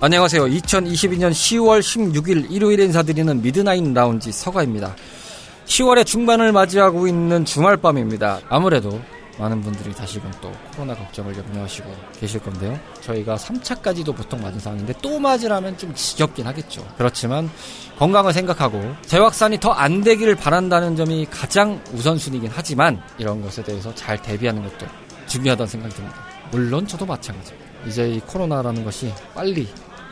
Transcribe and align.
안녕하세요. 0.00 0.44
2022년 0.44 1.32
10월 1.32 1.80
16일 1.80 2.50
일요일 2.52 2.78
인사드리는 2.80 3.42
미드나잇 3.42 3.92
라운지 3.92 4.30
서가입니다. 4.30 4.94
10월의 5.66 6.06
중반을 6.06 6.52
맞이하고 6.52 7.08
있는 7.08 7.44
주말밤입니다. 7.44 8.40
아무래도 8.48 9.00
많은 9.38 9.60
분들이 9.60 9.92
다시금 9.92 10.30
또 10.40 10.52
코로나 10.74 10.94
걱정을 10.94 11.36
염려하시고 11.36 11.92
계실 12.20 12.40
건데요. 12.40 12.78
저희가 13.00 13.34
3차까지도 13.36 14.14
보통 14.14 14.40
맞은 14.40 14.60
상황인데 14.60 14.94
또 15.02 15.18
맞으라면 15.18 15.76
좀 15.78 15.92
지겹긴 15.94 16.46
하겠죠. 16.46 16.86
그렇지만 16.96 17.50
건강을 17.98 18.32
생각하고 18.32 18.80
재확산이 19.04 19.58
더 19.58 19.72
안 19.72 20.02
되기를 20.02 20.36
바란다는 20.36 20.94
점이 20.96 21.26
가장 21.30 21.80
우선순위긴 21.92 22.50
하지만 22.52 23.00
이런 23.18 23.42
것에 23.42 23.62
대해서 23.64 23.92
잘 23.96 24.20
대비하는 24.22 24.62
것도 24.62 24.86
중요하다는 25.26 25.68
생각이 25.68 25.94
듭니다. 25.94 26.16
물론 26.50 26.86
저도 26.86 27.04
마찬가지입니다. 27.04 27.68
이제 27.86 28.08
이 28.10 28.20
코로나라는 28.20 28.84
것이 28.84 29.12
빨리 29.34 29.68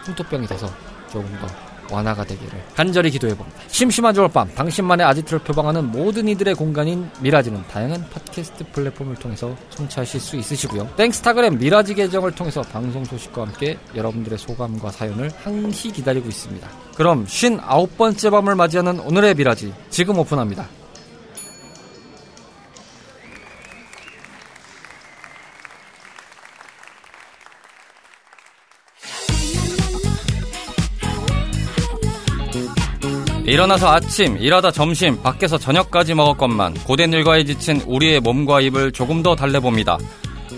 풍토병이 0.07 0.47
돼서 0.47 0.71
조금 1.11 1.27
더 1.41 1.47
완화가 1.95 2.25
되기를 2.25 2.63
간절히 2.75 3.11
기도해봅니다. 3.11 3.61
심심한 3.69 4.13
주말 4.13 4.31
밤 4.31 4.53
당신만의 4.55 5.07
아지트를 5.07 5.39
표방하는 5.41 5.91
모든 5.91 6.29
이들의 6.29 6.55
공간인 6.55 7.09
미라지는 7.21 7.63
다양한 7.69 8.09
팟캐스트 8.11 8.73
플랫폼을 8.73 9.15
통해서 9.17 9.55
청취하실 9.71 10.21
수 10.21 10.37
있으시고요. 10.37 10.89
땡스타그램 10.97 11.59
미라지 11.59 11.95
계정을 11.95 12.33
통해서 12.33 12.63
방송 12.63 13.05
소식과 13.05 13.43
함께 13.43 13.79
여러분들의 13.95 14.39
소감과 14.39 14.91
사연을 14.91 15.31
항시 15.43 15.93
기다리고 15.93 16.29
있습니다. 16.29 16.69
그럼 16.97 17.25
59번째 17.27 18.31
밤을 18.31 18.55
맞이하는 18.57 19.01
오늘의 19.01 19.35
미라지 19.35 19.73
지금 19.91 20.19
오픈합니다. 20.19 20.67
일어나서 33.47 33.89
아침, 33.89 34.37
일하다 34.39 34.73
점심, 34.73 35.23
밖에서 35.23 35.57
저녁까지 35.57 36.15
먹었건만 36.15 36.75
고된 36.83 37.13
일과에 37.13 37.45
지친 37.45 37.81
우리의 37.87 38.19
몸과 38.19 38.61
입을 38.61 38.91
조금 38.91 39.23
더 39.23 39.37
달래봅니다. 39.37 39.99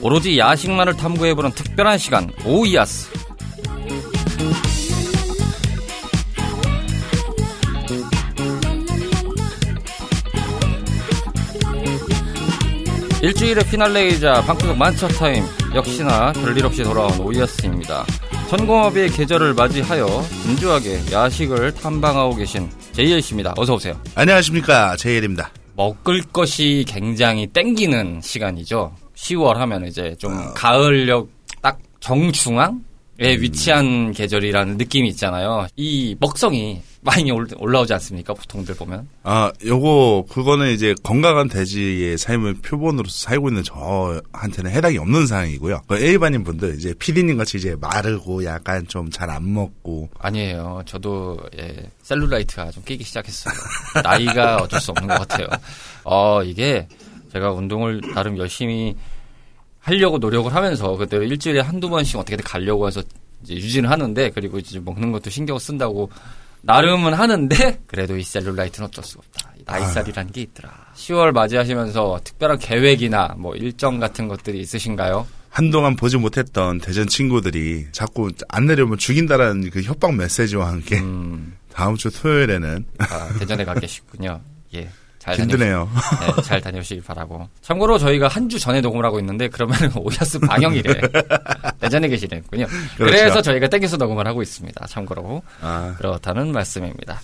오로지 0.01 0.39
야식만을 0.39 0.97
탐구해보는 0.97 1.51
특별한 1.53 1.99
시간, 1.99 2.31
오이아스. 2.47 3.11
일주일의 13.21 13.65
피날레이자 13.65 14.43
방구석 14.43 14.79
만찬 14.79 15.09
타임 15.09 15.45
역시나 15.75 16.33
별일 16.33 16.65
없이 16.65 16.83
돌아온 16.85 17.19
오이아스입니다. 17.21 18.07
천고마비의 18.49 19.11
계절을 19.11 19.53
맞이하여 19.53 20.25
진주하게 20.43 21.01
야식을 21.13 21.75
탐방하고 21.75 22.37
계신 22.37 22.71
제이엘 22.99 23.23
씨입니다. 23.23 23.55
어서 23.57 23.77
오세요. 23.77 23.97
안녕하십니까 24.17 24.97
제이엘입니다. 24.97 25.53
먹을 25.77 26.21
것이 26.21 26.85
굉장히 26.89 27.47
땡기는 27.47 28.21
시간이죠. 28.21 28.93
10월 29.15 29.55
하면 29.55 29.87
이제 29.87 30.17
좀 30.19 30.37
어... 30.37 30.53
가을역 30.55 31.29
딱 31.63 31.79
정중앙에 32.01 32.75
음... 33.21 33.41
위치한 33.41 34.11
계절이라는 34.11 34.79
느낌이 34.79 35.11
있잖아요. 35.11 35.69
이 35.77 36.17
먹성이 36.19 36.83
많이 37.01 37.31
올라오지 37.31 37.93
않습니까? 37.95 38.35
보통들 38.35 38.75
보면. 38.75 39.09
아, 39.23 39.53
요거, 39.65 40.27
그거는 40.31 40.73
이제 40.73 40.95
건강한 41.03 41.49
돼지의 41.49 42.19
삶을 42.19 42.55
표본으로서 42.55 43.17
살고 43.17 43.49
있는 43.51 43.63
저한테는 43.63 44.71
해당이 44.71 44.99
없는 44.99 45.27
상황이고요. 45.27 45.83
그 45.87 45.97
일반인 45.97 46.43
분들, 46.45 46.75
이제 46.77 46.93
피디님 46.99 47.37
같이 47.39 47.57
이제 47.59 47.77
마르고 47.81 48.45
약간 48.45 48.87
좀 48.89 49.11
잘 49.11 49.31
안 49.31 49.53
먹고. 49.55 50.09
아니에요. 50.19 50.83
저도, 50.87 51.39
예, 51.59 51.89
셀룰라이트가 52.03 52.71
좀 52.73 52.83
끼기 52.85 53.05
시작했어요. 53.05 53.55
나이가 54.03 54.57
어쩔 54.57 54.81
수 54.81 54.91
없는 54.91 55.07
것 55.09 55.27
같아요. 55.29 55.47
어, 56.05 56.43
이게 56.43 56.89
제가 57.33 57.53
운동을 57.53 58.01
나름 58.15 58.37
열심히 58.39 58.97
하려고 59.81 60.19
노력을 60.19 60.53
하면서 60.55 60.97
그때 60.97 61.17
일주일에 61.19 61.61
한두 61.61 61.89
번씩 61.89 62.19
어떻게든 62.19 62.45
가려고 62.45 62.87
해서 62.87 63.03
이제 63.45 63.55
유지를 63.55 63.89
하는데 63.91 64.31
그리고 64.31 64.59
이제 64.59 64.81
먹는 64.81 65.13
것도 65.13 65.31
신경 65.31 65.59
쓴다고 65.59 66.11
나름은 66.63 67.15
하는데 67.15 67.81
그래도 67.87 68.17
이 68.17 68.23
셀룰라이트는 68.23 68.89
어쩔 68.89 69.05
수가 69.05 69.23
없다. 69.27 69.53
나이살이라는 69.65 70.33
게 70.33 70.43
있더라. 70.43 70.71
10월 70.95 71.33
맞이하시면서 71.33 72.21
특별한 72.25 72.59
계획이나 72.59 73.35
뭐 73.39 73.55
일정 73.55 73.99
같은 74.01 74.27
것들이 74.29 74.61
있으신가요? 74.61 75.27
한동안 75.51 75.97
보지 75.97 76.17
못했던 76.17 76.79
대전 76.79 77.07
친구들이 77.07 77.87
자꾸 77.93 78.31
안 78.49 78.67
내려오면 78.67 78.99
죽인다라는 78.99 79.71
그 79.71 79.83
협박 79.83 80.15
메시지와 80.15 80.69
함께 80.69 80.99
음. 81.01 81.57
다음 81.73 81.97
주 81.97 82.11
토요일에는 82.11 82.87
아, 82.99 83.29
대전에 83.39 83.65
가 83.65 83.75
계시군요. 83.75 84.41
예. 84.75 84.89
잘 85.19 85.35
힘드네요. 85.37 85.89
다녀오시, 85.93 86.37
네, 86.37 86.43
잘 86.43 86.61
다녀오시기 86.61 87.01
바라고. 87.03 87.49
참고로 87.63 87.99
저희가 87.99 88.29
한 88.29 88.49
주 88.49 88.59
전에 88.59 88.81
녹음을 88.81 89.05
하고 89.05 89.19
있는데 89.19 89.49
그러면 89.49 89.77
오야스 89.97 90.39
방영이래. 90.41 91.01
대전에 91.81 92.09
계시는군요. 92.09 92.67
그렇죠. 92.97 92.97
그래서 92.99 93.43
저희가 93.43 93.69
땡겨서 93.69 93.97
녹음을 93.99 94.27
하고 94.27 94.41
있습니다. 94.43 94.87
참고로 94.87 95.43
아. 95.61 95.95
그렇다는 95.99 96.53
말씀입니다. 96.53 97.21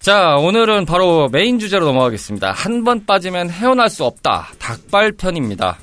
자, 0.00 0.36
오늘은 0.36 0.84
바로 0.86 1.28
메인 1.30 1.58
주제로 1.58 1.86
넘어가겠습니다. 1.86 2.52
한 2.52 2.84
번 2.84 3.06
빠지면 3.06 3.48
헤어날 3.50 3.88
수 3.88 4.04
없다. 4.04 4.48
닭발 4.58 5.12
편입니다. 5.12 5.78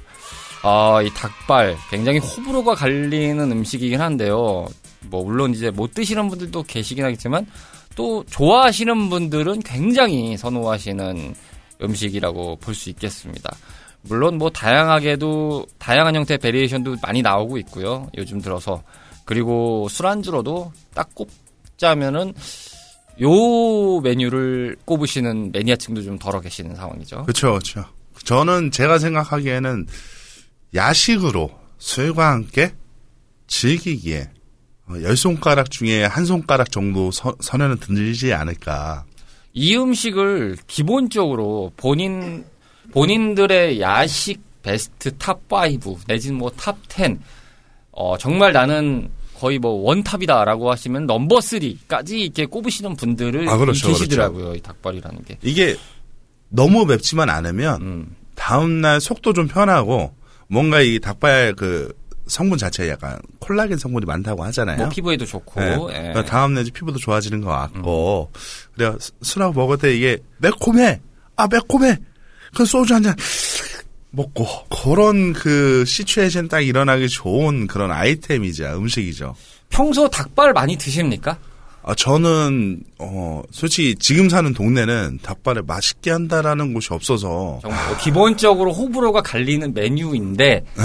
아, 0.63 1.01
이 1.03 1.09
닭발 1.13 1.75
굉장히 1.89 2.19
호불호가 2.19 2.75
갈리는 2.75 3.51
음식이긴 3.51 3.99
한데요. 4.01 4.67
뭐 5.09 5.23
물론 5.23 5.53
이제 5.55 5.71
못 5.71 5.93
드시는 5.95 6.27
분들도 6.29 6.61
계시긴 6.63 7.03
하겠지만 7.05 7.47
또 7.95 8.23
좋아하시는 8.29 9.09
분들은 9.09 9.59
굉장히 9.61 10.37
선호하시는 10.37 11.35
음식이라고 11.81 12.57
볼 12.57 12.75
수 12.75 12.89
있겠습니다. 12.89 13.55
물론 14.03 14.37
뭐 14.37 14.49
다양하게도 14.49 15.65
다양한 15.77 16.15
형태의 16.15 16.37
베리에이션도 16.39 16.95
많이 17.03 17.21
나오고 17.21 17.57
있고요. 17.59 18.09
요즘 18.17 18.41
들어서 18.41 18.81
그리고 19.25 19.87
술안주로도 19.89 20.71
딱 20.93 21.09
꼽자면은 21.13 22.33
요 23.21 23.99
메뉴를 24.01 24.77
꼽으시는 24.85 25.51
매니아층도 25.51 26.01
좀 26.01 26.17
덜어 26.17 26.39
계시는 26.41 26.75
상황이죠. 26.75 27.23
그렇죠, 27.23 27.51
그렇죠. 27.51 27.85
저는 28.23 28.71
제가 28.71 28.97
생각하기에는 28.99 29.85
야식으로 30.73 31.51
술과 31.77 32.31
함께 32.31 32.73
즐기기에 33.47 34.21
어, 34.21 34.40
열 35.01 35.15
손가락 35.15 35.71
중에 35.71 36.05
한 36.05 36.25
손가락 36.25 36.71
정도 36.71 37.11
서, 37.11 37.35
선에는 37.39 37.77
들지 37.77 38.33
않을까. 38.33 39.05
이 39.53 39.75
음식을 39.75 40.57
기본적으로 40.67 41.71
본인 41.75 42.45
본인들의 42.91 43.81
야식 43.81 44.41
베스트 44.63 45.11
top 45.17 45.41
5 45.51 45.97
내지는 46.07 46.37
뭐 46.37 46.60
top 46.60 46.77
10. 46.89 47.19
어, 47.91 48.17
정말 48.17 48.53
나는 48.53 49.09
거의 49.41 49.57
뭐 49.57 49.71
one 49.71 49.94
top이다라고 49.94 50.71
하시면 50.71 51.07
넘버 51.07 51.39
3까지 51.39 52.11
이렇게 52.11 52.45
꼽으시는 52.45 52.95
분들을 52.95 53.49
아, 53.49 53.57
그렇죠, 53.57 53.87
계시더라고요. 53.87 54.43
그렇죠. 54.43 54.57
이 54.57 54.61
닭발이라는 54.61 55.23
게. 55.25 55.37
이게 55.41 55.75
너무 56.49 56.85
맵지만 56.85 57.29
않으면 57.29 57.81
음. 57.81 58.15
다음 58.35 58.81
날 58.81 59.01
속도 59.01 59.33
좀 59.33 59.47
편하고 59.47 60.13
뭔가 60.47 60.81
이 60.81 60.99
닭발 60.99 61.55
그 61.55 61.91
성분 62.31 62.57
자체에 62.57 62.89
약간 62.89 63.19
콜라겐 63.39 63.77
성분이 63.77 64.05
많다고 64.05 64.43
하잖아요. 64.45 64.77
뭐 64.77 64.89
피부에도 64.89 65.25
좋고. 65.25 65.59
네. 65.59 65.71
예. 65.73 65.99
그러니까 65.99 66.25
다음 66.25 66.53
날 66.53 66.63
피부도 66.63 66.97
좋아지는 66.97 67.41
것 67.41 67.49
같고. 67.49 68.31
음. 68.33 68.39
그래 68.75 68.93
술하고 69.21 69.53
먹을 69.53 69.77
때 69.77 69.93
이게 69.95 70.17
매콤해. 70.37 71.01
아 71.35 71.47
매콤해. 71.47 71.97
그 72.55 72.65
소주 72.65 72.93
한 72.95 73.03
잔 73.03 73.15
먹고 74.11 74.45
그런 74.83 75.33
그 75.33 75.85
시츄에이션 75.85 76.47
딱 76.49 76.61
일어나기 76.61 77.07
좋은 77.09 77.67
그런 77.67 77.91
아이템이자 77.91 78.75
음식이죠. 78.77 79.35
평소 79.69 80.09
닭발 80.09 80.51
많이 80.53 80.77
드십니까? 80.77 81.37
아, 81.83 81.95
저는 81.95 82.83
어 82.99 83.41
솔직히 83.51 83.95
지금 83.95 84.29
사는 84.29 84.53
동네는 84.53 85.19
닭발을 85.23 85.63
맛있게 85.63 86.11
한다라는 86.11 86.73
곳이 86.73 86.93
없어서 86.93 87.59
정말 87.61 87.87
뭐 87.87 87.97
기본적으로 87.97 88.71
호불호가 88.71 89.21
갈리는 89.21 89.73
메뉴인데 89.73 90.63
네. 90.77 90.83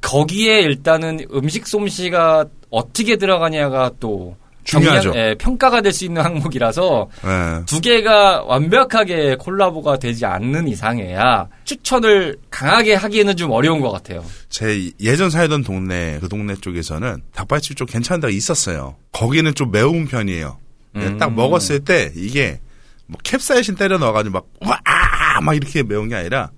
거기에 0.00 0.60
일단은 0.60 1.26
음식 1.32 1.66
솜씨가 1.66 2.46
어떻게 2.70 3.16
들어가냐가 3.16 3.90
또 3.98 4.36
중요하죠. 4.66 5.12
정량- 5.12 5.16
예, 5.30 5.34
평가가 5.36 5.80
될 5.80 5.92
수 5.92 6.04
있는 6.04 6.22
항목이라서 6.22 7.08
예. 7.24 7.64
두 7.66 7.80
개가 7.80 8.42
완벽하게 8.44 9.36
콜라보가 9.36 9.98
되지 9.98 10.26
않는 10.26 10.68
이상해야 10.68 11.48
추천을 11.64 12.36
강하게 12.50 12.94
하기에는 12.94 13.36
좀 13.36 13.50
어려운 13.52 13.80
것 13.80 13.90
같아요. 13.92 14.24
제 14.48 14.90
예전 15.00 15.30
살던 15.30 15.62
동네 15.64 16.18
그 16.20 16.28
동네 16.28 16.54
쪽에서는 16.54 17.22
닭발집 17.34 17.76
좀 17.76 17.86
괜찮은 17.86 18.20
데가 18.20 18.30
있었어요. 18.32 18.96
거기는 19.12 19.54
좀 19.54 19.70
매운 19.70 20.06
편이에요. 20.06 20.58
음. 20.96 21.18
딱 21.18 21.32
먹었을 21.34 21.80
때 21.80 22.12
이게 22.16 22.60
뭐 23.06 23.18
캡사이신 23.22 23.76
때려 23.76 23.98
넣어가지고 23.98 24.40
막와막 24.60 25.54
이렇게 25.56 25.82
매운 25.82 26.08
게 26.08 26.16
아니라 26.16 26.50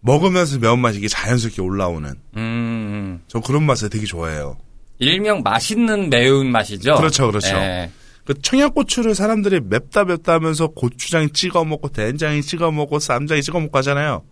먹으면서 0.00 0.58
매운맛이 0.58 0.98
이게 0.98 1.08
자연스럽게 1.08 1.60
올라오는 1.62 2.14
음, 2.36 3.20
저 3.28 3.38
그런 3.40 3.64
맛을 3.64 3.90
되게 3.90 4.06
좋아해요. 4.06 4.56
일명 5.00 5.42
맛있는 5.42 6.08
매운 6.10 6.52
맛이죠. 6.52 6.94
그렇죠, 6.94 7.26
그렇죠. 7.26 7.48
예. 7.56 7.90
그 8.24 8.34
청양고추를 8.40 9.14
사람들이 9.14 9.60
맵다 9.64 10.04
맵다 10.04 10.34
하면서 10.34 10.68
고추장 10.68 11.28
찍어 11.32 11.64
먹고 11.64 11.88
된장이 11.88 12.42
찍어 12.42 12.70
먹고 12.70 12.98
쌈장이 13.00 13.42
찍어 13.42 13.58
먹고 13.58 13.76
하잖아요. 13.78 14.22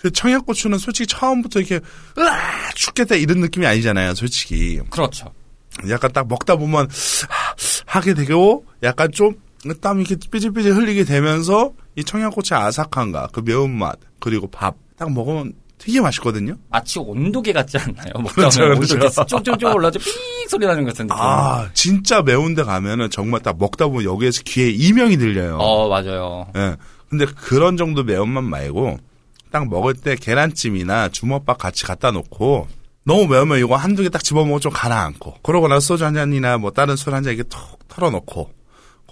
그 0.00 0.10
청양고추는 0.10 0.78
솔직히 0.78 1.06
처음부터 1.08 1.60
이렇게 1.60 1.80
으아 2.18 2.70
죽겠다 2.74 3.14
이런 3.16 3.40
느낌이 3.40 3.66
아니잖아요, 3.66 4.14
솔직히. 4.14 4.80
그렇죠. 4.90 5.32
약간 5.90 6.12
딱 6.12 6.28
먹다 6.28 6.56
보면 6.56 6.86
하- 7.28 7.54
하게 7.98 8.14
되고 8.14 8.64
약간 8.82 9.10
좀 9.12 9.34
땀이 9.80 10.04
이렇게 10.06 10.16
삐질삐질 10.30 10.72
흘리게 10.72 11.04
되면서 11.04 11.72
이 11.96 12.04
청양고추의 12.04 12.60
아삭함과 12.60 13.28
그 13.32 13.40
매운맛 13.40 13.98
그리고 14.20 14.46
밥 14.48 14.76
딱 14.96 15.12
먹으면 15.12 15.52
되게 15.84 16.00
맛있거든요. 16.00 16.56
마치 16.70 16.98
온도계 16.98 17.52
같지 17.52 17.76
않나요? 17.78 18.12
먹다 18.18 18.34
그렇죠, 18.34 18.60
보면 18.60 18.74
그렇죠. 18.76 18.94
온도계 18.94 19.26
쪽쪽쪽 19.26 19.74
올라서 19.74 19.98
삑 19.98 20.48
소리 20.48 20.66
나는 20.66 20.84
것 20.84 20.90
같은 20.92 21.06
느낌. 21.06 21.20
아 21.20 21.68
진짜 21.74 22.22
매운데 22.22 22.62
가면은 22.62 23.10
정말 23.10 23.40
딱 23.40 23.56
먹다 23.58 23.86
보면 23.86 24.04
여기에서 24.04 24.42
귀에 24.44 24.70
이명이 24.70 25.16
들려요. 25.18 25.58
어, 25.58 25.88
맞아요. 25.88 26.46
예. 26.56 26.76
근데 27.08 27.26
그런 27.26 27.76
정도 27.76 28.02
매운맛 28.02 28.42
말고 28.44 28.98
딱 29.50 29.68
먹을 29.68 29.94
때 29.94 30.16
계란찜이나 30.16 31.10
주먹밥 31.10 31.58
같이 31.58 31.84
갖다 31.84 32.10
놓고 32.10 32.66
너무 33.04 33.26
매우면 33.28 33.58
이거 33.60 33.76
한두 33.76 34.02
개 34.02 34.08
딱 34.08 34.24
집어먹고 34.24 34.58
좀 34.60 34.72
가라앉고 34.72 35.36
그러고 35.42 35.68
나서 35.68 35.80
소주 35.80 36.04
한 36.06 36.14
잔이나 36.14 36.56
뭐 36.58 36.70
다른 36.70 36.96
술 36.96 37.12
한 37.14 37.22
잔 37.22 37.34
이렇게 37.34 37.48
톡 37.48 37.86
털어놓고 37.88 38.50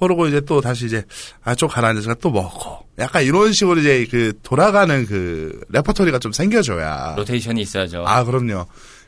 그러고 0.07 0.27
이제 0.27 0.41
또 0.41 0.61
다시 0.61 0.87
이제 0.87 1.03
아 1.45 1.55
좀 1.55 1.69
가라앉아서 1.69 2.15
또 2.15 2.31
먹고 2.31 2.79
약간 2.99 3.23
이런 3.25 3.53
식으로 3.53 3.81
이제 3.81 4.07
그 4.11 4.33
돌아가는 4.43 5.07
그 5.07 5.61
레퍼토리가 5.71 6.19
좀 6.19 6.33
생겨줘야 6.33 7.15
로테이션이 7.17 7.61
있어야죠. 7.63 8.05
아 8.07 8.25
그럼요 8.25 8.67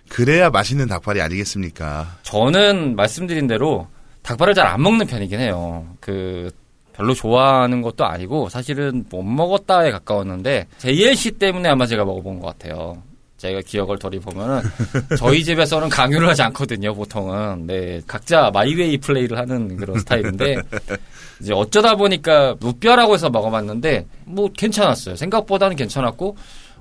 그래야 0.09 0.51
맛있는 0.51 0.87
닭발이 0.89 1.21
아니겠습니까 1.21 2.19
저는 2.23 2.97
말씀드린 2.97 3.47
대로 3.47 3.89
닭발을 4.23 4.55
잘 4.55 4.67
안 4.67 4.83
먹는 4.83 5.07
편이긴 5.07 5.41
해요. 5.41 5.87
그 6.01 6.51
별로 6.95 7.13
좋아하는 7.13 7.83
것도 7.83 8.05
아니고 8.07 8.49
사실은 8.49 9.05
못 9.11 9.23
먹었다에 9.23 9.91
가까웠는데 9.91 10.69
JLC 10.79 11.33
때문에 11.33 11.69
아마 11.69 11.87
제가 11.87 12.05
먹어본 12.05 12.39
것 12.39 12.47
같아요. 12.47 13.03
제가 13.45 13.61
기억을 13.61 13.99
돌이 13.99 14.19
보면은 14.21 14.63
저희 15.19 15.45
집에서는 15.45 15.91
강요를 15.91 16.29
하지 16.31 16.41
않거든요. 16.45 16.95
보통은 16.95 17.67
네 17.67 18.01
각자 18.07 18.51
마이웨이 18.51 18.97
플레이를 18.97 19.37
하는 19.37 19.77
그런 19.77 19.99
스타일인데 19.99 20.57
이제 21.43 21.53
어쩌다 21.53 21.95
보니까 21.95 22.57
무뼈라고 22.59 23.13
해서 23.13 23.29
먹어봤는데 23.29 24.07
뭐 24.25 24.49
괜찮았어요. 24.57 25.17
생각보다는 25.17 25.77
괜찮았고 25.77 26.37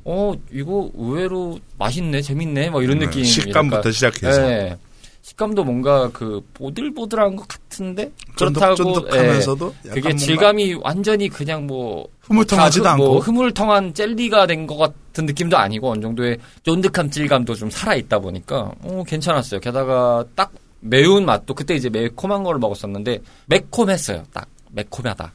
어 0.06 0.34
이거 0.54 0.90
의외로 0.96 1.60
맛있네 1.78 2.22
재밌네 2.22 2.70
뭐 2.70 2.82
이런 2.82 3.00
네, 3.00 3.08
느낌 3.08 3.26
식감부터 3.26 3.92
시작해서 3.92 4.48
네. 4.48 4.78
식감도 5.24 5.64
뭔가 5.64 6.10
그 6.12 6.42
보들보들한 6.54 7.38
것 7.38 7.48
같은데 7.48 8.12
그렇다고 8.38 8.76
쫀득쫀득하면서도 8.76 9.76
예, 9.86 9.90
그게 9.92 10.16
질감이 10.16 10.76
완전히 10.82 11.30
그냥 11.30 11.66
뭐 11.66 12.08
흐물텅하지도 12.22 12.84
뭐 12.84 12.92
않고 12.92 13.20
흐물텅한 13.20 13.94
젤리가 13.94 14.48
된 14.48 14.68
것 14.68 14.76
같은 14.78 15.26
느낌도 15.26 15.58
아니고 15.58 15.92
어느 15.92 16.02
정도의 16.02 16.38
쫀득한 16.64 17.10
질감도 17.10 17.56
좀 17.56 17.70
살아 17.70 17.96
있다 17.96 18.20
보니까 18.20 18.72
어 18.82 19.04
괜찮았어요. 19.08 19.62
게다가 19.62 20.26
딱 20.36 20.52
매운 20.82 21.26
맛도 21.26 21.54
그때 21.54 21.74
이제 21.74 21.90
매콤한 21.90 22.44
거를 22.44 22.60
먹었었는데 22.60 23.20
매콤했어요. 23.46 24.24
딱 24.34 24.48
매콤하다. 24.72 25.32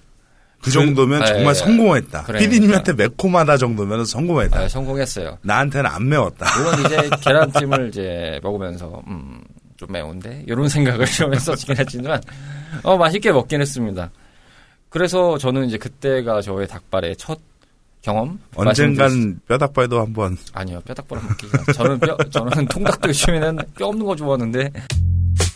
그 0.60 0.70
정도면 0.70 1.20
그- 1.20 1.26
정말 1.28 1.46
예. 1.50 1.54
성공했다. 1.54 2.22
그러니까. 2.24 2.38
피디님한테 2.50 2.92
매콤하다 2.92 3.56
정도면 3.56 4.04
성공했다. 4.04 4.60
아, 4.60 4.68
성공했어요. 4.68 5.38
나한테는 5.42 5.88
안 5.88 6.08
매웠다. 6.08 6.46
물론 6.58 6.84
이제 6.84 7.08
계란찜을 7.22 7.88
이제 7.88 8.40
먹으면서 8.42 9.00
음, 9.06 9.40
좀 9.78 9.90
매운데 9.92 10.44
이런 10.46 10.68
생각을 10.68 11.06
좀 11.06 11.32
했었긴 11.32 11.76
했지만 11.78 12.20
어 12.82 12.98
맛있게 12.98 13.32
먹긴 13.32 13.60
했습니다. 13.62 14.10
그래서 14.90 15.38
저는 15.38 15.66
이제 15.66 15.78
그때가 15.78 16.42
저의 16.42 16.66
닭발의 16.66 17.16
첫 17.16 17.38
경험. 18.02 18.38
언젠간 18.56 19.40
뼈닭발도 19.48 20.00
한번 20.00 20.36
아니요 20.52 20.80
뼈닭발은 20.84 21.22
먹기. 21.28 21.46
저는 21.74 21.98
뼈 22.00 22.16
저는 22.30 22.66
통닭도 22.68 23.08
요즘에는 23.08 23.58
뼈 23.76 23.86
없는 23.86 24.04
거 24.04 24.16
좋아하는데 24.16 24.70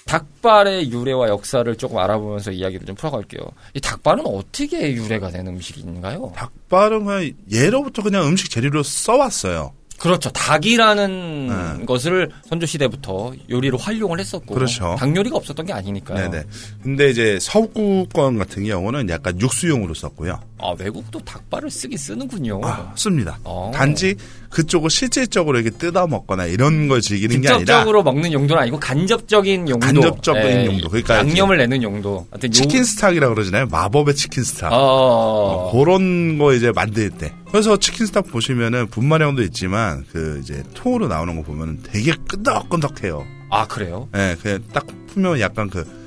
닭발의 0.07 0.91
유래와 0.93 1.29
역사를 1.29 1.75
조금 1.77 1.99
알아보면서 1.99 2.53
이야기를 2.53 2.87
좀 2.87 2.95
풀어갈게요. 2.95 3.41
이 3.75 3.81
닭발은 3.81 4.25
어떻게 4.27 4.93
유래가 4.93 5.31
된 5.31 5.47
음식인가요? 5.49 6.33
닭발은 6.37 7.05
그냥 7.07 7.31
예로부터 7.51 8.03
그냥 8.03 8.27
음식 8.27 8.51
재료로 8.51 8.83
써왔어요. 8.83 9.73
그렇죠. 10.03 10.31
닭이라는 10.31 11.47
네. 11.79 11.87
것을 11.87 12.29
선조 12.45 12.67
시대부터 12.67 13.35
요리로 13.49 13.79
활용을 13.79 14.19
했었고 14.19 14.53
그렇죠. 14.53 14.97
닭 14.99 15.15
요리가 15.15 15.37
없었던 15.37 15.65
게 15.65 15.73
아니니까요. 15.73 16.29
네네. 16.29 16.45
근데 16.83 17.09
이제 17.09 17.39
서구권 17.41 18.37
같은 18.37 18.65
경우는 18.65 19.09
약간 19.11 19.41
육수용으로 19.41 19.95
썼고요. 19.95 20.41
아 20.59 20.75
외국도 20.77 21.21
닭발을 21.21 21.71
쓰긴 21.71 21.97
쓰는군요. 21.97 22.61
아, 22.65 22.93
씁니다. 22.97 23.39
어. 23.45 23.71
단지 23.73 24.17
그쪽을 24.53 24.91
실질적으로 24.91 25.59
이렇게 25.59 25.77
뜯어 25.77 26.07
먹거나 26.07 26.45
이런 26.45 26.87
걸 26.87 27.01
즐기는 27.01 27.41
게 27.41 27.49
아니라 27.49 27.59
직접적으로 27.59 28.03
먹는 28.03 28.33
용도는 28.33 28.63
아니고 28.63 28.79
간접적인 28.79 29.69
용도. 29.69 29.87
간접적인 29.87 30.43
예, 30.43 30.67
용도. 30.67 30.89
그러니까 30.89 31.19
양념을 31.19 31.57
내는 31.57 31.83
용도. 31.83 32.27
치킨 32.53 32.85
스탁이라 32.85 33.31
그러잖아요. 33.31 33.67
마법의 33.67 34.15
치킨 34.15 34.45
스탁. 34.45 34.71
어. 34.73 35.71
그런 35.73 36.39
거 36.39 36.53
이제 36.53 36.71
만들 36.71 37.11
때. 37.11 37.33
그래서 37.51 37.79
치킨 37.79 38.07
스탁 38.07 38.27
보시면은 38.29 38.89
분말형도 38.89 39.43
있지만 39.45 40.05
그 40.13 40.41
이제 40.43 40.63
통으로 40.75 41.09
나오는 41.09 41.35
거 41.37 41.43
보면은 41.43 41.81
되게 41.83 42.13
끈덕끈덕해요. 42.29 43.25
아 43.51 43.67
그래요? 43.67 44.09
예, 44.15 44.37
그냥 44.41 44.63
딱 44.73 44.87
풀면 45.09 45.41
약간 45.41 45.69
그 45.71 46.02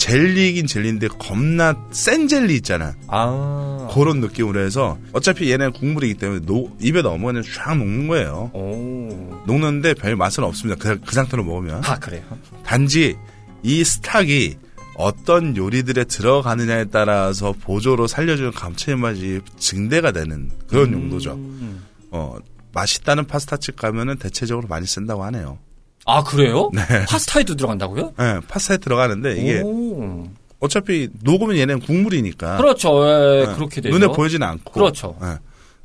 젤리긴 0.00 0.66
젤리인데 0.66 1.08
겁나 1.18 1.76
센 1.92 2.26
젤리 2.26 2.54
있잖아. 2.56 2.94
아. 3.06 3.86
그런 3.92 4.20
느낌으로 4.20 4.58
해서 4.60 4.98
어차피 5.12 5.50
얘는 5.52 5.72
국물이기 5.72 6.14
때문에 6.14 6.40
녹- 6.46 6.74
입에 6.80 7.02
넣으면 7.02 7.42
쫙 7.54 7.76
녹는 7.76 8.08
거예요. 8.08 8.50
오. 8.54 9.42
녹는데 9.46 9.92
별 9.92 10.16
맛은 10.16 10.42
없습니다. 10.42 10.82
그, 10.82 10.98
그 11.04 11.14
상태로 11.14 11.44
먹으면. 11.44 11.82
아 11.84 11.98
그래요? 11.98 12.22
단지 12.64 13.14
이 13.62 13.84
스탁이 13.84 14.56
어떤 14.96 15.54
요리들에 15.54 16.04
들어가느냐에 16.04 16.86
따라서 16.86 17.52
보조로 17.52 18.06
살려주는 18.06 18.52
감칠맛이 18.52 19.40
증대가 19.58 20.12
되는 20.12 20.50
그런 20.66 20.92
용도죠. 20.94 21.34
음. 21.34 21.82
어, 22.10 22.36
맛있다는 22.72 23.26
파스타집 23.26 23.76
가면은 23.76 24.16
대체적으로 24.16 24.66
많이 24.66 24.86
쓴다고 24.86 25.24
하네요. 25.24 25.58
아 26.06 26.22
그래요? 26.22 26.70
네. 26.74 26.82
파스타에도 27.06 27.54
들어간다고요? 27.56 28.14
예, 28.20 28.40
파스타에 28.48 28.78
들어가는데 28.78 29.36
이게 29.40 29.60
오. 29.60 30.26
어차피 30.60 31.08
녹으면 31.22 31.56
얘는 31.56 31.80
국물이니까 31.80 32.56
그렇죠. 32.58 33.06
예, 33.06 33.40
예, 33.42 33.46
그렇게 33.54 33.80
되죠. 33.80 33.96
눈에 33.98 34.12
보이지는 34.12 34.46
않고 34.46 34.72
그렇죠. 34.72 35.16
예, 35.22 35.38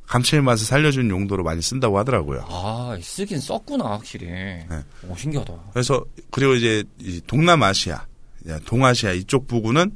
감칠맛을 0.08 0.66
살려주는 0.66 1.10
용도로 1.10 1.44
많이 1.44 1.62
쓴다고 1.62 1.98
하더라고요. 2.00 2.46
아 2.48 2.98
쓰긴 3.02 3.40
썼구나 3.40 3.86
확실히. 3.86 4.28
네. 4.28 4.68
오 5.10 5.16
신기하다. 5.16 5.54
그래서 5.74 6.04
그리고 6.32 6.54
이제 6.56 6.84
이 7.00 7.22
동남아시아, 7.28 8.06
야, 8.50 8.60
동아시아 8.66 9.12
이쪽 9.14 9.48
부분은 9.48 9.92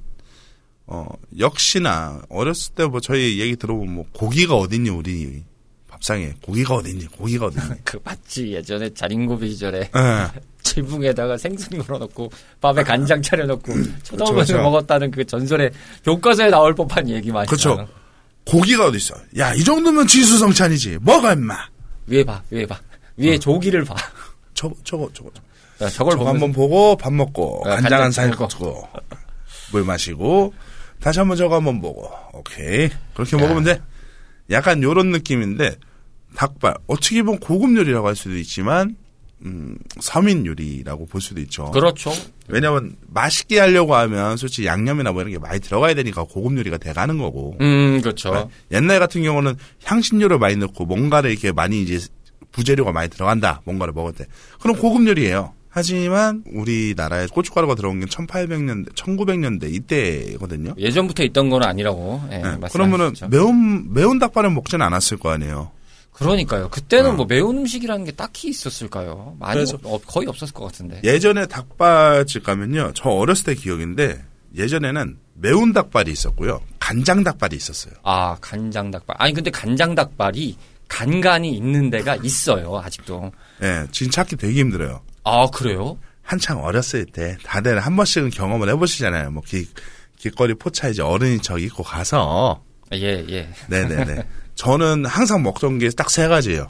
어 0.88 1.06
역시나 1.38 2.22
어렸을 2.30 2.74
때 2.74 2.86
뭐 2.88 3.00
저희 3.00 3.40
얘기 3.40 3.56
들어보면 3.56 3.94
뭐 3.94 4.06
고기가 4.14 4.56
어딨니 4.56 4.90
우리 4.90 5.44
밥상에 6.00 6.34
고기가 6.42 6.76
어딨니? 6.76 7.06
고기가 7.08 7.48
어딨니? 7.48 7.80
그 7.84 8.00
맞지. 8.04 8.54
예전에 8.54 8.90
자린고비 8.94 9.52
시절에 9.52 9.80
예, 9.96 10.40
지붕에다가 10.64 11.38
생선 11.38 11.80
걸어놓고 11.80 12.32
밥에 12.62 12.84
간장 12.84 13.22
차려놓고 13.22 13.74
쳐다보면서 14.04 14.54
그렇죠. 14.54 14.64
먹었다는 14.64 15.12
그 15.12 15.26
전설의 15.26 15.72
교과서에 16.06 16.50
나올 16.50 16.74
법한 16.74 17.10
얘기 17.10 17.32
맞죠? 17.32 17.48
그렇죠. 17.50 17.88
고기가 18.46 18.86
어딨어? 18.88 19.16
야 19.38 19.54
이 19.54 19.64
정도면 19.64 20.08
지수성찬이지. 20.08 20.98
뭐가 21.02 21.34
임마? 21.34 21.56
위에 22.08 22.24
봐 22.24 22.42
위에 22.50 22.66
봐. 22.66 22.80
위에 23.18 23.38
조기를 23.38 23.84
봐. 23.84 23.96
저거 24.54 24.74
저거 24.84 25.10
저거 25.14 25.30
야, 25.82 25.90
저걸 25.90 26.14
저거 26.14 26.24
보면서 26.26 26.30
한번 26.30 26.54
보고 26.54 26.96
밥 26.98 27.14
먹고 27.14 27.62
네, 27.66 27.72
간장 27.76 28.02
한 28.04 28.12
살 28.12 28.30
먹고. 28.30 28.88
물 29.72 29.84
마시고 29.84 30.54
다시 31.02 31.20
한번 31.20 31.38
저거 31.38 31.56
한번 31.58 31.80
보고. 31.82 32.10
오케이. 32.34 32.90
그렇게 33.14 33.36
먹으면 33.38 33.64
돼. 33.66 33.82
약간 34.50 34.82
요런 34.82 35.12
느낌인데 35.12 35.76
닭발 36.36 36.76
어떻게 36.88 37.24
보면 37.24 37.40
고급 37.40 37.76
요리라고 37.76 38.08
할 38.08 38.16
수도 38.16 38.38
있지만 38.38 38.96
음, 39.46 39.78
서민 40.00 40.46
요리라고 40.46 41.06
볼 41.06 41.22
수도 41.22 41.40
있죠. 41.42 41.72
그렇죠. 41.72 42.12
왜냐면 42.48 42.96
맛있게 43.08 43.60
하려고 43.60 43.96
하면 43.96 44.36
솔직히 44.38 44.68
양념이나 44.68 45.12
뭐 45.12 45.22
이런 45.22 45.32
게 45.32 45.40
많이 45.40 45.60
들어가야 45.60 45.94
되니까 45.94 46.24
고급 46.24 46.58
요리가 46.58 46.78
돼가는 46.78 47.18
거고. 47.18 47.56
음, 47.62 48.02
그렇죠. 48.02 48.34
네. 48.34 48.78
옛날 48.78 49.00
같은 49.00 49.24
경우는 49.24 49.56
향신료를 49.86 50.40
많이 50.40 50.58
넣고 50.58 50.86
뭔가를 50.86 51.32
이렇게 51.32 51.52
많이 51.52 51.82
이제 51.82 52.00
부재료가 52.52 52.92
많이 52.92 53.10
들어간다. 53.10 53.62
뭔가를 53.66 53.94
먹을 53.94 54.14
때. 54.14 54.26
그럼 54.60 54.78
고급 54.78 55.08
요리예요. 55.08 55.54
하지만 55.70 56.44
우리나라에 56.52 57.28
고춧가루가 57.28 57.76
들어온 57.76 58.00
게 58.00 58.08
1800년대, 58.08 58.94
1900년대 58.96 59.72
이때거든요. 59.72 60.74
예전부터 60.78 61.24
있던 61.26 61.50
건 61.52 61.64
아니라고. 61.64 62.22
예, 62.32 62.38
네. 62.40 62.58
그러면은 62.72 63.14
매운 63.30 63.94
매운 63.94 64.18
닭발을 64.18 64.50
먹지는 64.50 64.84
않았을 64.84 65.18
거 65.18 65.30
아니에요. 65.30 65.72
그러니까요. 66.20 66.70
그때는 66.70 67.12
어. 67.12 67.14
뭐 67.14 67.26
매운 67.26 67.58
음식이라는 67.58 68.06
게 68.06 68.12
딱히 68.12 68.50
있었을까요? 68.50 69.36
많이 69.40 69.62
없- 69.62 69.86
어, 69.86 69.98
거의 70.06 70.28
없었을 70.28 70.54
것 70.54 70.66
같은데. 70.66 71.02
예전에 71.04 71.46
닭발집 71.48 72.44
가면요. 72.44 72.92
저 72.94 73.10
어렸을 73.10 73.46
때 73.46 73.56
기억인데 73.56 74.24
예전에는 74.56 75.18
매운 75.36 75.74
닭발이 75.74 76.12
있었고요. 76.12 76.62
간장 76.80 77.24
닭발이 77.24 77.56
있었어요. 77.56 77.94
아 78.04 78.36
간장 78.42 78.92
닭발. 78.92 79.16
아니 79.20 79.34
근데 79.34 79.50
간장 79.52 79.96
닭발이 79.96 80.58
간간이 80.88 81.52
있는 81.56 81.90
데가 81.90 82.16
있어요. 82.18 82.78
아직도. 82.84 83.32
예, 83.62 83.86
지금 83.92 84.12
찾기 84.12 84.36
되게 84.38 84.60
힘들어요. 84.60 85.02
아 85.24 85.48
그래요? 85.54 85.98
한창 86.24 86.64
어렸을 86.64 87.06
때 87.06 87.38
다들 87.44 87.80
한 87.80 87.96
번씩은 87.96 88.32
경험을 88.32 88.70
해보시잖아요. 88.70 89.32
뭐 89.32 89.42
길, 89.46 89.66
길거리 90.18 90.54
포차 90.56 90.90
이제 90.90 91.02
어른이 91.02 91.40
저 91.42 91.58
입고 91.58 91.84
가서 91.84 92.64
예 92.94 93.24
예. 93.30 93.50
네네네. 93.68 94.24
저는 94.60 95.06
항상 95.06 95.42
먹던 95.42 95.80
게 95.80 95.90
딱 95.90 96.10
세 96.10 96.28
가지예요. 96.28 96.68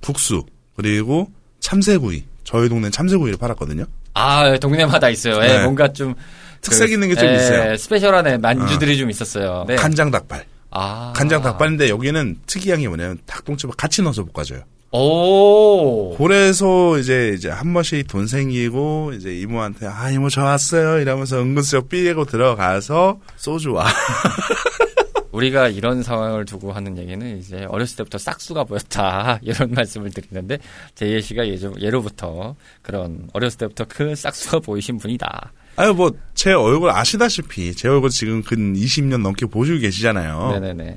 국수 0.00 0.44
그리고 0.74 1.30
참새구이. 1.60 2.24
저희 2.42 2.68
동네 2.68 2.82
는 2.84 2.90
참새구이를 2.90 3.38
팔았거든요. 3.38 3.84
아 4.14 4.56
동네마다 4.58 5.08
있어요. 5.10 5.36
예, 5.42 5.46
네. 5.46 5.62
뭔가 5.62 5.92
좀 5.92 6.14
특색 6.60 6.88
그, 6.88 6.94
있는 6.94 7.08
게좀 7.08 7.28
예, 7.28 7.36
있어요. 7.36 7.76
스페셜한 7.76 8.40
만주들이 8.40 8.98
좀 8.98 9.08
있었어요. 9.10 9.64
네. 9.68 9.76
간장 9.76 10.10
닭발. 10.10 10.44
아 10.70 11.12
간장 11.14 11.42
닭발인데 11.42 11.88
여기는 11.90 12.40
특이한 12.46 12.80
게 12.80 12.88
뭐냐면 12.88 13.18
닭똥집을 13.26 13.76
같이 13.76 14.02
넣어서 14.02 14.24
볶아줘요. 14.24 14.62
오. 14.90 16.16
그래서 16.16 16.98
이제 16.98 17.34
이제 17.36 17.50
한 17.50 17.72
번씩 17.72 18.06
돈 18.08 18.26
생기고 18.26 19.12
이제 19.16 19.32
이모한테 19.32 19.86
아 19.86 20.10
이모 20.10 20.28
저 20.28 20.42
왔어요 20.42 21.00
이러면서 21.00 21.40
은근슬쩍 21.40 21.88
삐고 21.88 22.24
들어가서 22.24 23.18
소주와 23.36 23.86
우리가 25.36 25.68
이런 25.68 26.02
상황을 26.02 26.44
두고 26.44 26.72
하는 26.72 26.96
얘기는 26.96 27.38
이제 27.38 27.64
어렸을 27.68 27.96
때부터 27.98 28.16
싹수가 28.18 28.64
보였다 28.64 29.38
이런 29.44 29.70
말씀을 29.72 30.10
드리는데 30.10 30.58
제예 30.94 31.20
씨가 31.20 31.46
예전 31.48 31.78
예로부터 31.80 32.56
그런 32.82 33.28
어렸을 33.32 33.58
때부터 33.58 33.84
큰 33.84 34.14
싹수가 34.14 34.60
보이신 34.60 34.98
분이다. 34.98 35.52
아유 35.76 35.92
뭐 35.92 36.10
제 36.34 36.52
얼굴 36.52 36.90
아시다시피 36.90 37.74
제 37.74 37.88
얼굴 37.88 38.10
지금 38.10 38.42
근 38.42 38.74
20년 38.74 39.20
넘게 39.22 39.46
보시고 39.46 39.78
계시잖아요. 39.80 40.52
네네네 40.52 40.96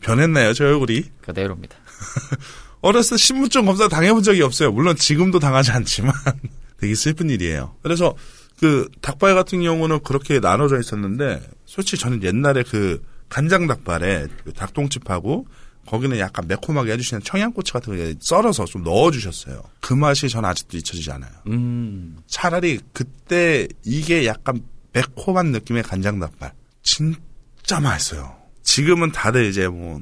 변했나요 0.00 0.52
제 0.52 0.64
얼굴이? 0.64 1.02
그대로입니다. 1.22 1.76
어렸을 2.80 3.16
때 3.16 3.22
신분증 3.22 3.64
검사 3.64 3.88
당해본 3.88 4.22
적이 4.22 4.42
없어요. 4.42 4.70
물론 4.72 4.96
지금도 4.96 5.38
당하지 5.38 5.72
않지만 5.72 6.12
되게 6.80 6.94
슬픈 6.94 7.30
일이에요. 7.30 7.74
그래서 7.82 8.14
그 8.60 8.88
닭발 9.00 9.34
같은 9.34 9.62
경우는 9.62 10.00
그렇게 10.02 10.40
나눠져 10.40 10.78
있었는데 10.80 11.40
솔직히 11.64 11.98
저는 12.00 12.22
옛날에 12.22 12.62
그 12.62 13.02
간장 13.28 13.66
닭발에 13.66 14.26
그 14.44 14.52
닭똥집하고 14.52 15.46
거기는 15.86 16.18
약간 16.18 16.46
매콤하게 16.46 16.92
해주시는 16.92 17.22
청양고추 17.22 17.72
같은 17.72 17.96
거 17.96 18.14
썰어서 18.20 18.66
좀 18.66 18.82
넣어주셨어요. 18.84 19.62
그 19.80 19.94
맛이 19.94 20.28
저는 20.28 20.48
아직도 20.48 20.76
잊혀지지 20.76 21.10
않아요. 21.12 21.30
음 21.46 22.18
차라리 22.26 22.80
그때 22.92 23.66
이게 23.84 24.26
약간 24.26 24.62
매콤한 24.92 25.52
느낌의 25.52 25.82
간장 25.84 26.18
닭발 26.20 26.52
진짜 26.82 27.80
맛있어요. 27.80 28.36
지금은 28.62 29.12
다들 29.12 29.46
이제 29.46 29.68
뭐 29.68 30.00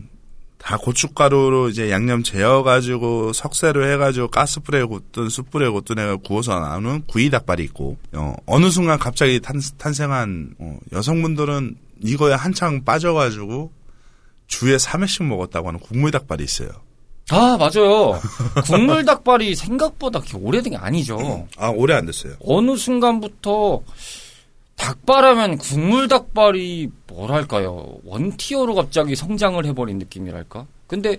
다 0.66 0.76
고춧가루로 0.78 1.68
이제 1.68 1.92
양념 1.92 2.25
재워가지고 2.25 3.33
석쇠로 3.33 3.88
해가지고 3.88 4.26
가스불에 4.26 4.83
굽든 4.83 5.28
숯불에 5.28 5.68
굽든 5.68 5.97
해가 5.97 6.16
구워서 6.16 6.59
나오는 6.59 7.02
구이 7.06 7.30
닭발이 7.30 7.62
있고 7.64 7.97
어, 8.12 8.35
어느 8.47 8.68
순간 8.71 8.99
갑자기 8.99 9.38
탄, 9.38 9.61
탄생한 9.78 10.56
어, 10.59 10.76
여성분들은 10.92 11.76
이거에 12.03 12.35
한창 12.35 12.85
빠져가지고 12.85 13.73
주에 14.47 14.76
3회씩 14.76 15.25
먹었다고 15.25 15.69
하는 15.69 15.81
국물 15.81 16.11
닭발이 16.11 16.45
있어요. 16.45 16.69
아, 17.31 17.57
맞아요. 17.59 18.21
국물 18.65 19.05
닭발이 19.05 19.55
생각보다 19.57 20.21
그렇게 20.21 20.38
오래된 20.38 20.73
게 20.73 20.76
아니죠. 20.76 21.49
아 21.59 21.69
오래 21.69 21.95
안 21.95 22.07
됐어요. 22.07 22.35
어느 22.45 22.76
순간부터 22.76 23.83
닭발하면 24.76 25.59
국물 25.59 26.07
닭발이 26.07 26.91
뭐랄까요. 27.09 27.99
원티어로 28.05 28.75
갑자기 28.75 29.17
성장을 29.17 29.65
해버린 29.67 29.99
느낌이랄까? 29.99 30.67
근데 30.87 31.17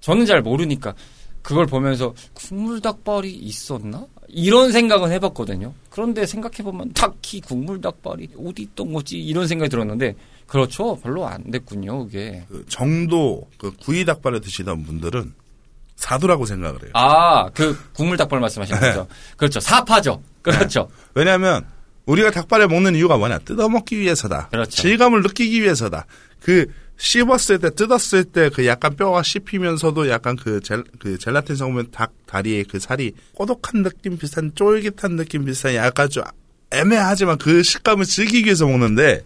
저는 0.00 0.26
잘 0.26 0.42
모르니까 0.42 0.94
그걸 1.42 1.66
보면서 1.66 2.14
국물 2.34 2.80
닭발이 2.80 3.30
있었나? 3.30 4.06
이런 4.28 4.72
생각은 4.72 5.12
해봤거든요. 5.12 5.72
그런데 5.98 6.26
생각해보면 6.26 6.92
딱히 6.92 7.40
국물 7.40 7.80
닭발이 7.80 8.28
어디 8.38 8.62
있던 8.62 8.92
거지? 8.92 9.18
이런 9.18 9.48
생각이 9.48 9.68
들었는데 9.68 10.14
그렇죠. 10.46 10.96
별로 11.00 11.26
안 11.26 11.50
됐군요, 11.50 12.04
그게. 12.04 12.44
그 12.48 12.64
정도 12.68 13.48
그 13.58 13.72
구이 13.72 14.04
닭발을 14.04 14.40
드시던 14.40 14.84
분들은 14.84 15.34
사두라고 15.96 16.46
생각을 16.46 16.84
해요. 16.84 16.90
아, 16.94 17.50
그 17.50 17.76
국물 17.94 18.16
닭발 18.16 18.38
말씀하시는 18.38 18.80
거죠. 18.80 19.08
그렇죠. 19.36 19.58
사파죠. 19.58 20.22
그렇죠. 20.40 20.88
왜냐하면 21.14 21.66
우리가 22.06 22.30
닭발을 22.30 22.68
먹는 22.68 22.94
이유가 22.94 23.16
뭐냐? 23.16 23.40
뜯어먹기 23.40 23.98
위해서다. 23.98 24.50
그렇죠. 24.50 24.70
질감을 24.70 25.22
느끼기 25.22 25.60
위해서다. 25.60 26.06
그 26.40 26.66
씹었을 26.98 27.58
때 27.60 27.70
뜯었을 27.74 28.24
때 28.24 28.50
그 28.50 28.66
약간 28.66 28.94
뼈가 28.96 29.22
씹히면서도 29.22 30.08
약간 30.10 30.36
그, 30.36 30.60
젤, 30.60 30.84
그 30.98 31.16
젤라틴 31.18 31.56
성분 31.56 31.90
닭 31.90 32.12
다리에 32.26 32.64
그 32.68 32.78
살이 32.78 33.12
꼬독한 33.34 33.82
느낌 33.82 34.18
비슷한 34.18 34.52
쫄깃한 34.54 35.16
느낌 35.16 35.44
비슷한 35.44 35.74
약간 35.76 36.08
좀 36.10 36.24
애매하지만 36.70 37.38
그 37.38 37.62
식감을 37.62 38.04
즐기기 38.04 38.44
위해서 38.46 38.66
먹는데 38.66 39.24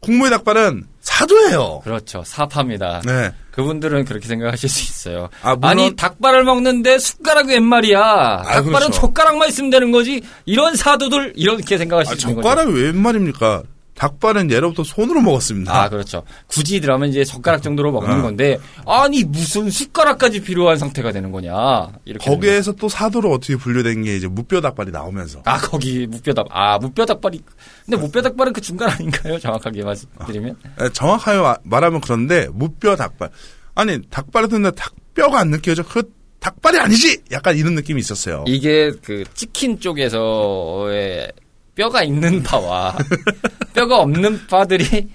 국물 0.00 0.30
닭발은 0.30 0.86
사도예요. 1.00 1.80
그렇죠. 1.82 2.22
사파입니다. 2.24 3.02
네. 3.04 3.32
그분들은 3.52 4.04
그렇게 4.04 4.28
생각하실 4.28 4.68
수 4.68 4.82
있어요. 4.84 5.28
아, 5.42 5.56
아니 5.62 5.96
닭발을 5.96 6.44
먹는데 6.44 6.98
숟가락이 6.98 7.52
웬 7.52 7.64
말이야. 7.64 8.42
닭발은 8.44 8.64
그렇죠. 8.72 8.90
젓가락만 8.92 9.48
있으면 9.48 9.70
되는 9.70 9.90
거지. 9.90 10.22
이런 10.46 10.76
사도들 10.76 11.32
이렇게 11.36 11.78
생각하실 11.78 12.12
아, 12.12 12.14
있는 12.14 12.34
거죠. 12.36 12.48
젓가락이 12.48 12.72
웬 12.82 12.96
말입니까? 12.96 13.62
닭발은 13.98 14.50
예로부터 14.52 14.84
손으로 14.84 15.20
먹었습니다. 15.22 15.74
아 15.82 15.88
그렇죠. 15.88 16.22
굳이 16.46 16.80
들어가면 16.80 17.08
이제 17.08 17.24
젓가락 17.24 17.62
정도로 17.62 17.90
먹는 17.90 18.20
어. 18.20 18.22
건데 18.22 18.56
아니 18.86 19.24
무슨 19.24 19.68
숟가락까지 19.70 20.40
필요한 20.42 20.78
상태가 20.78 21.10
되는 21.10 21.32
거냐. 21.32 21.90
이렇게 22.04 22.30
거기에서 22.30 22.70
또 22.72 22.88
사도로 22.88 23.32
어떻게 23.32 23.56
분류된 23.56 24.04
게 24.04 24.16
이제 24.16 24.28
무뼈 24.28 24.60
닭발이 24.60 24.92
나오면서 24.92 25.42
아 25.44 25.58
거기 25.58 26.06
무뼈 26.06 26.32
닭 26.32 26.46
아 26.50 26.78
무뼈 26.78 27.04
닭발이 27.04 27.40
근데 27.84 27.96
무뼈 27.96 28.22
닭발은 28.22 28.52
그 28.52 28.60
중간 28.60 28.88
아닌가요 28.90 29.38
정확하게 29.38 29.82
말씀드리면 29.82 30.56
에, 30.80 30.88
정확하게 30.90 31.38
마- 31.40 31.56
말하면 31.64 32.00
그런데 32.00 32.46
무뼈 32.52 32.94
닭발 32.96 33.30
아니 33.74 34.00
닭발을 34.08 34.48
듣는데 34.48 34.76
닭뼈가 34.76 35.40
안 35.40 35.50
느껴져 35.50 35.82
그 35.82 36.02
닭발이 36.40 36.78
아니지 36.78 37.22
약간 37.32 37.56
이런 37.56 37.74
느낌이 37.74 38.00
있었어요 38.00 38.44
이게 38.46 38.92
그 39.02 39.24
치킨 39.34 39.78
쪽에서의 39.80 41.32
뼈가 41.78 42.02
있는 42.02 42.42
파와 42.42 42.96
뼈가 43.72 43.98
없는 44.00 44.46
파들이 44.48 45.06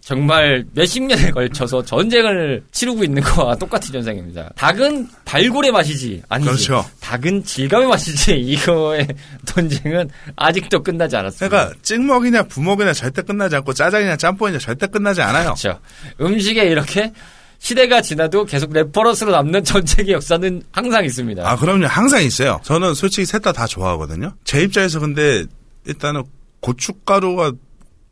정말 0.00 0.64
몇십 0.74 1.02
년에 1.02 1.30
걸쳐서 1.32 1.82
전쟁을 1.84 2.62
치르고 2.70 3.02
있는 3.02 3.20
거와 3.22 3.56
똑같은 3.56 3.90
전쟁입니다. 3.90 4.50
닭은 4.54 5.08
발골의 5.24 5.72
맛이지 5.72 6.22
아니지. 6.28 6.48
그렇죠. 6.50 6.84
닭은 7.00 7.42
질감의 7.42 7.88
맛이지 7.88 8.34
이거의 8.38 9.08
전쟁은 9.46 10.08
아직도 10.36 10.82
끝나지 10.84 11.16
않았습니다. 11.16 11.48
그러니까 11.48 11.78
찍먹이냐 11.82 12.42
부먹이냐 12.44 12.92
절대 12.92 13.22
끝나지 13.22 13.56
않고 13.56 13.72
짜장이냐 13.72 14.16
짬뽕이냐 14.18 14.58
절대 14.58 14.86
끝나지 14.86 15.20
않아요 15.22 15.54
그렇죠. 15.54 15.80
음식에 16.20 16.64
이렇게 16.64 17.12
시대가 17.58 18.02
지나도 18.02 18.44
계속 18.44 18.72
reference로 18.74 19.32
남는 19.32 19.64
전쟁의 19.64 20.12
역사는 20.12 20.62
항상 20.70 21.04
있습니다. 21.06 21.50
아 21.50 21.56
그럼요 21.56 21.86
항상 21.86 22.22
있어요 22.22 22.60
저는 22.62 22.92
솔직히 22.94 23.24
셋 23.24 23.40
다 23.42 23.52
다 23.52 23.66
좋아하거든요 23.66 24.34
제 24.44 24.60
입장에서 24.62 25.00
근데 25.00 25.46
일단은 25.86 26.22
고춧가루가 26.60 27.52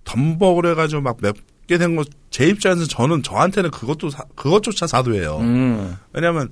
덤벅을 0.05 0.67
해가지고 0.73 1.03
막 1.03 1.17
맵게 1.21 1.79
된 1.79 1.97
거 1.97 2.05
제 2.31 2.47
입장에서 2.47 2.87
저는 2.87 3.23
저한테는 3.23 3.71
그것도 3.71 4.09
사- 4.09 4.25
그것조차 4.35 4.87
사도예요 4.87 5.37
음. 5.41 5.97
왜냐면 6.15 6.51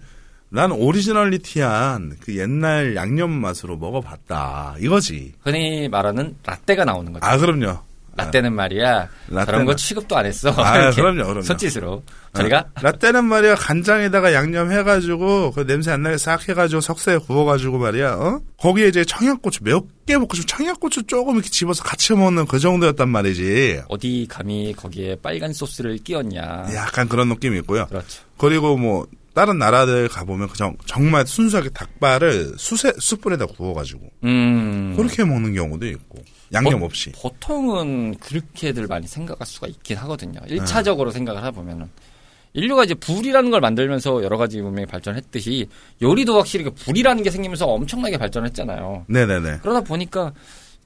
난 0.50 0.70
오리지널리티한 0.72 2.16
그 2.20 2.36
옛날 2.36 2.94
양념 2.96 3.30
맛으로 3.30 3.76
먹어봤다 3.78 4.76
이거지. 4.80 5.32
흔히 5.42 5.88
말하는 5.88 6.36
라떼가 6.44 6.84
나오는 6.84 7.12
거죠. 7.12 7.24
아 7.24 7.38
그럼요. 7.38 7.78
라떼는 8.16 8.52
말이야. 8.52 9.08
그런 9.28 9.44
라떼는- 9.46 9.66
거 9.66 9.76
취급도 9.76 10.16
안 10.16 10.26
했어. 10.26 10.50
아, 10.50 10.90
그럼요, 10.94 11.24
그럼요. 11.24 11.42
손짓으로. 11.42 12.02
저리가 12.32 12.66
라떼는 12.80 13.24
말이야 13.24 13.56
간장에다가 13.56 14.32
양념 14.32 14.70
해가지고 14.70 15.50
그 15.50 15.66
냄새 15.66 15.90
안 15.90 16.02
나게 16.02 16.16
싹 16.16 16.48
해가지고 16.48 16.80
석쇠에 16.80 17.18
구워가지고 17.18 17.78
말이야 17.78 18.14
어 18.14 18.40
거기에 18.56 18.86
이제 18.86 19.04
청양고추 19.04 19.64
몇 19.64 19.84
개 20.06 20.16
먹고 20.16 20.34
싶으면 20.36 20.46
청양고추 20.46 21.04
조금 21.04 21.34
이렇게 21.34 21.48
집어서 21.50 21.82
같이 21.82 22.12
먹는 22.14 22.46
그 22.46 22.58
정도였단 22.60 23.08
말이지 23.08 23.82
어디 23.88 24.26
감히 24.28 24.72
거기에 24.76 25.16
빨간 25.22 25.52
소스를 25.52 25.98
끼얹냐. 25.98 26.66
약간 26.74 27.08
그런 27.08 27.28
느낌이 27.30 27.58
있고요 27.58 27.86
그렇죠. 27.86 28.22
그리고 28.38 28.76
뭐 28.76 29.06
다른 29.34 29.58
나라들 29.58 30.06
가보면 30.08 30.48
그냥 30.48 30.76
정말 30.86 31.26
순수하게 31.26 31.70
닭발을 31.70 32.54
수세 32.58 32.92
숯불에다 32.98 33.46
구워가지고 33.46 34.02
음. 34.24 34.94
그렇게 34.96 35.24
먹는 35.24 35.54
경우도 35.54 35.86
있고 35.86 36.22
양념 36.52 36.82
어, 36.82 36.86
없이 36.86 37.12
보통은 37.12 38.16
그렇게들 38.18 38.86
많이 38.86 39.06
생각할 39.06 39.46
수가 39.46 39.66
있긴 39.68 39.96
하거든요. 39.98 40.40
네. 40.48 40.56
1차적으로 40.56 41.12
생각을 41.12 41.44
해보면은. 41.44 41.88
인류가 42.52 42.82
이제 42.82 42.94
불이라는 42.94 43.50
걸 43.52 43.60
만들면서 43.60 44.24
여러 44.24 44.36
가지 44.36 44.60
문명이 44.60 44.86
발전했듯이 44.86 45.68
요리도 46.02 46.36
확실히 46.36 46.64
그 46.64 46.72
불이라는 46.72 47.22
게 47.22 47.30
생기면서 47.30 47.66
엄청나게 47.66 48.18
발전했잖아요. 48.18 49.04
네네네 49.06 49.58
그러다 49.62 49.82
보니까 49.82 50.32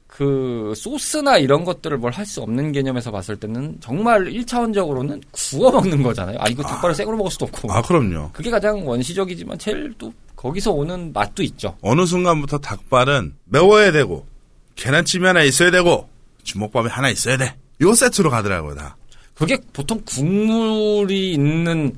그 0.06 0.74
소스나 0.76 1.38
이런 1.38 1.64
것들을 1.64 1.96
뭘 1.98 2.12
할 2.12 2.26
수 2.26 2.42
없는 2.42 2.72
개념에서 2.72 3.10
봤을 3.10 3.36
때는 3.36 3.78
정말 3.80 4.26
1차원적으로는 4.26 5.22
구워 5.32 5.72
먹는 5.72 6.02
거잖아요. 6.02 6.36
아, 6.38 6.48
이거 6.48 6.62
닭발을 6.62 6.94
생으로 6.94 7.16
먹을 7.16 7.30
수도 7.30 7.46
없고. 7.46 7.72
아 7.72 7.80
그럼요 7.82 8.30
그게 8.32 8.50
가장 8.50 8.86
원시적이지만 8.86 9.58
제일 9.58 9.92
또 9.98 10.12
거기서 10.36 10.70
오는 10.72 11.12
맛도 11.14 11.42
있죠. 11.42 11.76
어느 11.80 12.04
순간부터 12.04 12.58
닭발은 12.58 13.34
매워야 13.46 13.90
되고 13.90 14.26
계란찜이 14.76 15.26
하나 15.26 15.42
있어야 15.42 15.70
되고 15.70 16.08
주먹밥이 16.42 16.88
하나 16.88 17.08
있어야 17.10 17.36
돼 17.36 17.54
요 17.80 17.92
세트로 17.92 18.30
가더라고요 18.30 18.76
다 18.76 18.96
그게 19.34 19.56
보통 19.72 20.00
국물이 20.04 21.32
있는 21.32 21.96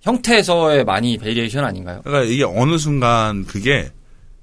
형태에서의 0.00 0.84
많이 0.84 1.16
variation 1.16 1.64
아닌가요? 1.64 2.00
그러니까 2.02 2.32
이게 2.32 2.42
어느 2.42 2.76
순간 2.76 3.44
그게 3.46 3.92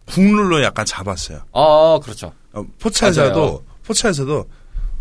국룰로 0.05 0.63
약간 0.63 0.86
잡았어요. 0.86 1.41
아, 1.53 2.00
그렇죠. 2.01 2.31
어, 2.53 2.63
포차에서도 2.79 3.39
맞아요. 3.39 3.63
포차에서도 3.86 4.50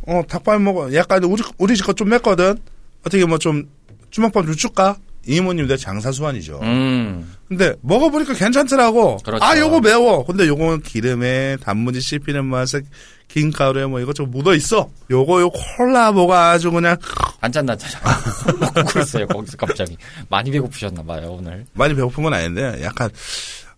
어 0.08 0.22
닭발 0.28 0.58
먹어. 0.58 0.92
약간 0.94 1.22
우리 1.24 1.42
우리 1.58 1.76
집 1.76 1.84
거 1.86 1.92
좀 1.92 2.08
맵거든. 2.08 2.58
어떻게 3.06 3.24
뭐 3.24 3.38
좀 3.38 3.70
주먹밥 4.10 4.44
좀 4.46 4.54
줄까? 4.56 4.96
이모님들 5.28 5.76
장사 5.76 6.10
수완이죠. 6.10 6.58
음. 6.62 7.34
근데 7.46 7.74
먹어보니까 7.82 8.32
괜찮더라고. 8.34 9.18
그렇죠. 9.18 9.44
아 9.44 9.58
요거 9.58 9.80
매워. 9.80 10.24
근데 10.24 10.46
요거는 10.48 10.82
기름에 10.82 11.58
단무지 11.62 12.00
씹히는 12.00 12.46
맛에 12.46 12.80
긴 13.28 13.52
가루에 13.52 13.84
뭐 13.84 14.00
이것저것 14.00 14.30
묻어 14.30 14.54
있어. 14.54 14.88
요거 15.10 15.42
요 15.42 15.50
콜라 15.50 16.12
뭐가 16.12 16.50
아주 16.52 16.70
그냥 16.70 16.96
나잖아. 17.42 17.76
먹고 18.58 18.84
그랬어요, 18.84 19.26
거기서 19.26 19.58
갑자기. 19.58 19.96
많이 20.30 20.50
배고프셨나 20.50 21.02
봐요, 21.02 21.36
오늘. 21.38 21.66
많이 21.74 21.94
배고픈 21.94 22.24
건 22.24 22.32
아닌데 22.32 22.80
약간 22.82 23.10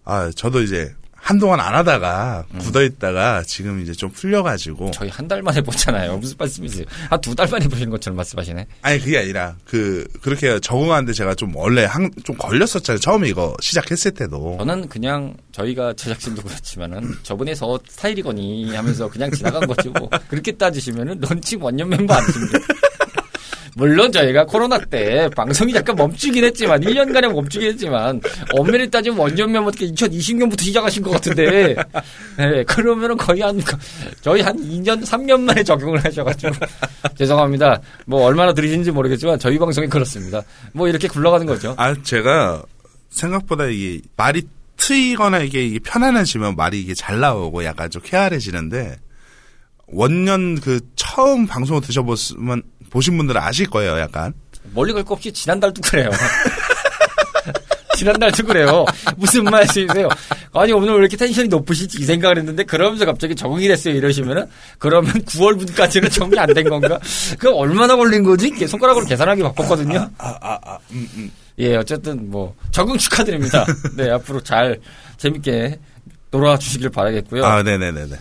아 0.05 0.31
저도 0.35 0.63
이제 0.63 0.95
한동안 1.23 1.61
안 1.61 1.75
하다가 1.75 2.45
굳어 2.59 2.83
있다가 2.83 3.43
지금 3.47 3.81
이제 3.83 3.93
좀 3.93 4.11
풀려가지고 4.11 4.91
저희 4.93 5.09
한 5.11 5.29
달 5.29 5.43
만에 5.43 5.61
보잖아요. 5.61 6.17
무슨 6.17 6.35
말씀이세요? 6.39 6.87
한 7.09 7.21
두 7.21 7.35
달 7.37 7.47
만에 7.49 7.69
보시는 7.69 7.91
것처럼 7.91 8.17
말씀하시네. 8.17 8.67
아니 8.83 8.99
그게 8.99 9.19
아니라 9.19 9.55
그 9.65 10.07
그렇게 10.23 10.59
적응하는데 10.59 11.13
제가 11.13 11.35
좀 11.37 11.55
원래 11.55 11.85
한, 11.85 12.11
좀 12.25 12.37
걸렸었잖아요 12.37 12.99
처음에 12.99 13.29
이거 13.29 13.55
시작했을 13.61 14.11
때도 14.13 14.57
저는 14.59 14.89
그냥 14.89 15.37
저희가 15.53 15.93
제작진도 15.95 16.43
그렇지만은 16.43 17.15
저번에 17.23 17.55
저 17.55 17.79
스타일이거니 17.89 18.75
하면서 18.75 19.09
그냥 19.09 19.31
지나간 19.31 19.67
거죠. 19.69 19.91
뭐. 19.93 20.09
그렇게 20.29 20.53
따지시면은 20.53 21.21
넌 21.21 21.41
지금 21.43 21.65
원년 21.65 21.89
멤버 21.91 22.15
아니십니까? 22.15 22.59
물론 23.75 24.11
저희가 24.13 24.45
코로나 24.47 24.79
때 24.79 25.29
방송이 25.37 25.73
잠깐 25.73 25.97
멈추긴 25.97 26.45
했지만 26.45 26.81
1년간에 26.81 27.33
멈추긴 27.33 27.69
했지만 27.69 28.21
엄밀히 28.53 28.91
따지면 28.91 29.21
어떻게 29.67 29.87
2020년부터 29.87 30.63
시작하신 30.63 31.03
것 31.03 31.11
같은데 31.11 31.75
네, 32.37 32.65
그러면은 32.65 33.17
거의 33.17 33.41
한 33.41 33.61
저희 34.21 34.41
한 34.41 34.57
2년 34.57 35.05
3년 35.05 35.41
만에 35.41 35.63
적용을 35.63 36.05
하셔가지고 36.05 36.53
죄송합니다. 37.17 37.81
뭐 38.07 38.25
얼마나 38.25 38.53
들으시는지 38.53 38.91
모르겠지만 38.91 39.39
저희 39.39 39.59
방송이 39.59 39.87
그렇습니다. 39.89 40.43
뭐 40.73 40.89
이렇게 40.89 41.09
굴러가는 41.09 41.47
거죠. 41.47 41.75
아 41.79 41.95
제가 42.03 42.63
생각보다 43.11 43.67
이게 43.67 44.01
말이 44.17 44.43
트이거나 44.77 45.41
이게, 45.41 45.67
이게 45.67 45.79
편안해지면 45.79 46.57
말이 46.57 46.81
이게 46.81 46.95
잘 46.95 47.21
나오고 47.21 47.65
약간 47.65 47.91
좀 47.91 48.01
쾌활해지는데 48.03 48.97
원년 49.93 50.61
그 50.61 50.81
처음 50.97 51.47
방송을 51.47 51.81
드셔보시면 51.83 52.63
보신 52.91 53.17
분들은 53.17 53.41
아실 53.41 53.69
거예요 53.69 53.99
약간 54.01 54.33
멀리 54.75 54.93
갈 54.93 55.03
거 55.05 55.15
없이 55.15 55.33
지난달도 55.33 55.81
그래요. 55.83 56.11
지난달도 57.97 58.45
그래요. 58.47 58.85
무슨 59.17 59.45
말씀이세요? 59.45 60.09
아니 60.55 60.73
오늘 60.73 60.93
왜 60.95 60.99
이렇게 61.01 61.17
텐션이 61.19 61.49
높으시지 61.49 61.99
이 62.01 62.05
생각을 62.05 62.39
했는데 62.39 62.65
그러면서 62.65 63.05
갑자기 63.05 63.35
적응이 63.35 63.69
됐어요 63.69 63.95
이러시면은 63.95 64.47
그러면 64.79 65.13
9월분까지는 65.25 66.11
정리 66.11 66.39
안된 66.39 66.69
건가? 66.71 66.99
그럼 67.39 67.57
얼마나 67.57 67.97
걸린 67.97 68.23
거지? 68.23 68.51
손가락으로 68.67 69.05
계산하기 69.05 69.43
바빴거든요. 69.43 69.99
아 70.19 70.39
아 70.41 70.59
아 70.65 70.79
음, 70.93 71.09
음. 71.17 71.31
예 71.59 71.77
어쨌든 71.77 72.31
뭐 72.31 72.55
적응 72.71 72.97
축하드립니다. 72.97 73.67
네 73.97 74.11
앞으로 74.11 74.41
잘 74.43 74.81
재밌게 75.19 75.79
놀아 76.31 76.57
주시길 76.57 76.89
바라겠고요. 76.91 77.45
아 77.45 77.63
네네네네 77.63 78.17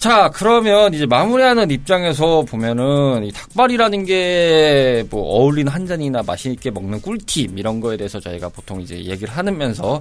자, 0.00 0.30
그러면 0.32 0.94
이제 0.94 1.04
마무리하는 1.04 1.70
입장에서 1.70 2.42
보면은 2.42 3.22
이 3.24 3.32
닭발이라는 3.32 4.06
게 4.06 5.04
뭐 5.10 5.22
어울리는 5.22 5.70
한 5.70 5.86
잔이나 5.86 6.22
맛있게 6.22 6.70
먹는 6.70 7.00
꿀팁 7.02 7.58
이런 7.58 7.80
거에 7.80 7.96
대해서 7.96 8.18
저희가 8.20 8.48
보통 8.48 8.80
이제 8.80 8.96
얘기를 8.96 9.28
하면서 9.28 10.00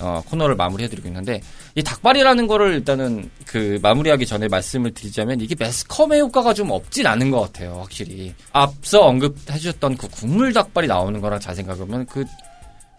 어, 0.00 0.22
코너를 0.26 0.54
마무리해드리고 0.56 1.08
있는데 1.08 1.40
이 1.74 1.82
닭발이라는 1.82 2.46
거를 2.46 2.74
일단은 2.74 3.30
그 3.46 3.78
마무리하기 3.82 4.26
전에 4.26 4.46
말씀을 4.48 4.92
드리자면 4.94 5.40
이게 5.40 5.54
매스컴의 5.58 6.20
효과가 6.20 6.54
좀 6.54 6.70
없진 6.70 7.06
않은 7.06 7.30
것 7.30 7.40
같아요, 7.40 7.78
확실히. 7.80 8.34
앞서 8.52 9.00
언급해주셨던 9.02 9.96
그 9.96 10.08
국물 10.08 10.52
닭발이 10.52 10.86
나오는 10.86 11.20
거랑 11.20 11.40
잘 11.40 11.54
생각하면 11.56 12.06
그 12.06 12.24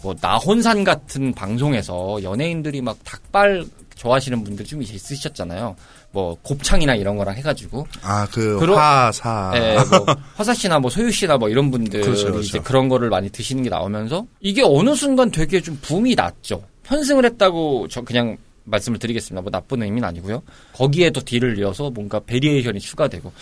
뭐 0.03 0.13
나혼산 0.19 0.83
같은 0.83 1.33
방송에서 1.33 2.21
연예인들이 2.21 2.81
막 2.81 2.97
닭발 3.05 3.65
좋아하시는 3.95 4.43
분들 4.43 4.65
좀 4.65 4.81
있으셨잖아요. 4.81 5.75
뭐 6.13 6.37
곱창이나 6.43 6.93
이런 6.93 7.17
거랑 7.17 7.35
해가지고 7.35 7.87
아그 8.03 8.59
그러- 8.59 8.75
화사 8.77 9.51
예, 9.55 9.75
뭐 9.89 10.05
화사 10.35 10.53
씨나 10.53 10.77
뭐 10.79 10.89
소유 10.91 11.11
씨나 11.11 11.37
뭐 11.37 11.49
이런 11.49 11.71
분들이 11.71 12.03
그렇죠, 12.03 12.25
그렇죠. 12.27 12.39
이제 12.41 12.59
그런 12.59 12.87
거를 12.87 13.09
많이 13.09 13.29
드시는 13.29 13.63
게 13.63 13.69
나오면서 13.69 14.25
이게 14.39 14.61
어느 14.63 14.93
순간 14.95 15.31
되게 15.31 15.59
좀 15.59 15.77
붐이 15.81 16.13
났죠. 16.15 16.63
편승을 16.83 17.25
했다고 17.25 17.87
저 17.89 18.01
그냥 18.03 18.37
말씀을 18.65 18.99
드리겠습니다. 18.99 19.41
뭐 19.41 19.49
나쁜 19.51 19.81
의미는 19.81 20.07
아니고요. 20.07 20.43
거기에 20.73 21.09
또 21.09 21.19
딜을 21.21 21.57
이어서 21.57 21.89
뭔가 21.89 22.19
variation이 22.19 22.79
추가되고 22.79 23.33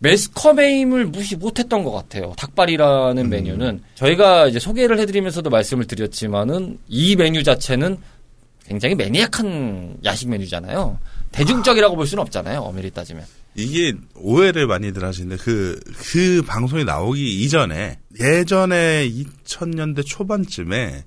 매스컴의 0.00 0.80
힘을 0.80 1.06
무시 1.06 1.36
못했던 1.36 1.82
것 1.82 1.92
같아요. 1.92 2.34
닭발이라는 2.36 3.28
메뉴는 3.28 3.82
저희가 3.94 4.48
이제 4.48 4.58
소개를 4.58 4.98
해드리면서도 5.00 5.48
말씀을 5.48 5.86
드렸지만은 5.86 6.78
이 6.88 7.16
메뉴 7.16 7.42
자체는 7.42 7.96
굉장히 8.66 8.94
매니악한 8.96 9.98
야식 10.04 10.28
메뉴잖아요. 10.28 10.98
대중적이라고 11.32 11.96
볼 11.96 12.06
수는 12.06 12.22
없잖아요. 12.22 12.60
엄밀히 12.60 12.90
따지면. 12.90 13.24
이게 13.54 13.92
오해를 14.14 14.66
많이들 14.66 15.04
하시는데 15.04 15.42
그, 15.42 15.78
그 16.12 16.42
방송이 16.46 16.84
나오기 16.84 17.42
이전에 17.42 17.98
예전에 18.18 19.08
2000년대 19.10 20.06
초반쯤에 20.06 21.04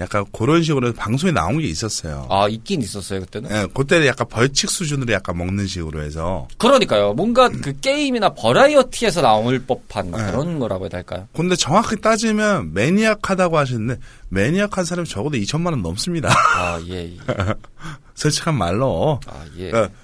약간 0.00 0.24
그런 0.32 0.62
식으로 0.62 0.92
방송이 0.92 1.32
나온 1.32 1.58
게 1.58 1.68
있었어요. 1.68 2.26
아, 2.28 2.48
있긴 2.48 2.82
있었어요, 2.82 3.20
그때는. 3.20 3.48
예, 3.50 3.66
그때는 3.72 4.08
약간 4.08 4.26
벌칙 4.28 4.68
수준으로 4.68 5.12
약간 5.12 5.38
먹는 5.38 5.68
식으로 5.68 6.02
해서. 6.02 6.48
그러니까요. 6.58 7.12
뭔가 7.12 7.48
그 7.48 7.78
게임이나 7.78 8.30
버라이어티에서 8.30 9.22
나올 9.22 9.60
법한 9.60 10.10
막 10.10 10.20
네. 10.20 10.32
그런 10.32 10.58
거라고 10.58 10.84
해야 10.84 10.88
될까요? 10.88 11.28
근데 11.32 11.54
정확히 11.54 12.00
따지면 12.00 12.74
매니악하다고 12.74 13.56
하시는데 13.56 14.00
매니악한 14.30 14.84
사람이 14.84 15.08
적어도 15.08 15.36
2천만 15.36 15.66
원 15.66 15.82
넘습니다. 15.82 16.28
아, 16.56 16.80
예, 16.88 17.12
예. 17.12 17.16
솔직한 18.14 18.56
말로. 18.56 19.20
아, 19.26 19.44
예. 19.58 19.70
그러니까 19.70 19.94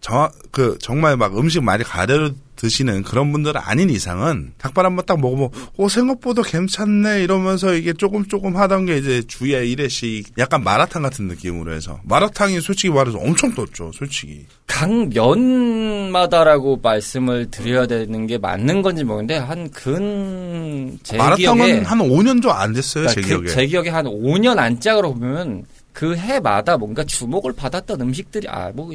정, 0.00 0.28
그, 0.52 0.78
정말 0.80 1.16
막 1.16 1.36
음식 1.36 1.62
많이 1.62 1.82
가려로 1.82 2.30
드시는 2.54 3.02
그런 3.02 3.30
분들은 3.30 3.60
아닌 3.62 3.88
이상은 3.90 4.52
닭발 4.58 4.84
한번 4.84 5.06
딱 5.06 5.20
먹어보면, 5.20 5.50
오, 5.76 5.88
생각보다 5.88 6.42
괜찮네, 6.42 7.22
이러면서 7.22 7.74
이게 7.74 7.92
조금 7.92 8.24
조금 8.26 8.56
하던 8.56 8.86
게 8.86 8.96
이제 8.98 9.22
주에 9.26 9.64
1회씩 9.66 10.24
약간 10.38 10.64
마라탕 10.64 11.02
같은 11.02 11.26
느낌으로 11.28 11.72
해서. 11.72 12.00
마라탕이 12.04 12.60
솔직히 12.60 12.92
말해서 12.92 13.18
엄청 13.18 13.54
떴죠, 13.54 13.92
솔직히. 13.92 14.46
각 14.66 14.88
면마다라고 15.08 16.78
말씀을 16.82 17.50
드려야 17.50 17.86
되는 17.86 18.26
게 18.26 18.38
맞는 18.38 18.82
건지 18.82 19.04
모르겠는데 19.04 19.36
한 19.38 19.70
근제 19.70 21.16
마라탕은 21.16 21.36
기억에 21.36 21.80
한 21.80 21.98
5년도 21.98 22.48
안 22.48 22.72
됐어요, 22.72 23.06
제 23.08 23.20
그러니까 23.20 23.28
기억에. 23.28 23.46
그, 23.46 23.52
제 23.52 23.66
기억에 23.66 23.88
한 23.88 24.06
5년 24.06 24.58
안짝으로 24.58 25.14
보면 25.14 25.64
그 25.98 26.14
해마다 26.14 26.76
뭔가 26.76 27.02
주목을 27.02 27.54
받았던 27.54 28.00
음식들이 28.00 28.46
아뭐 28.46 28.94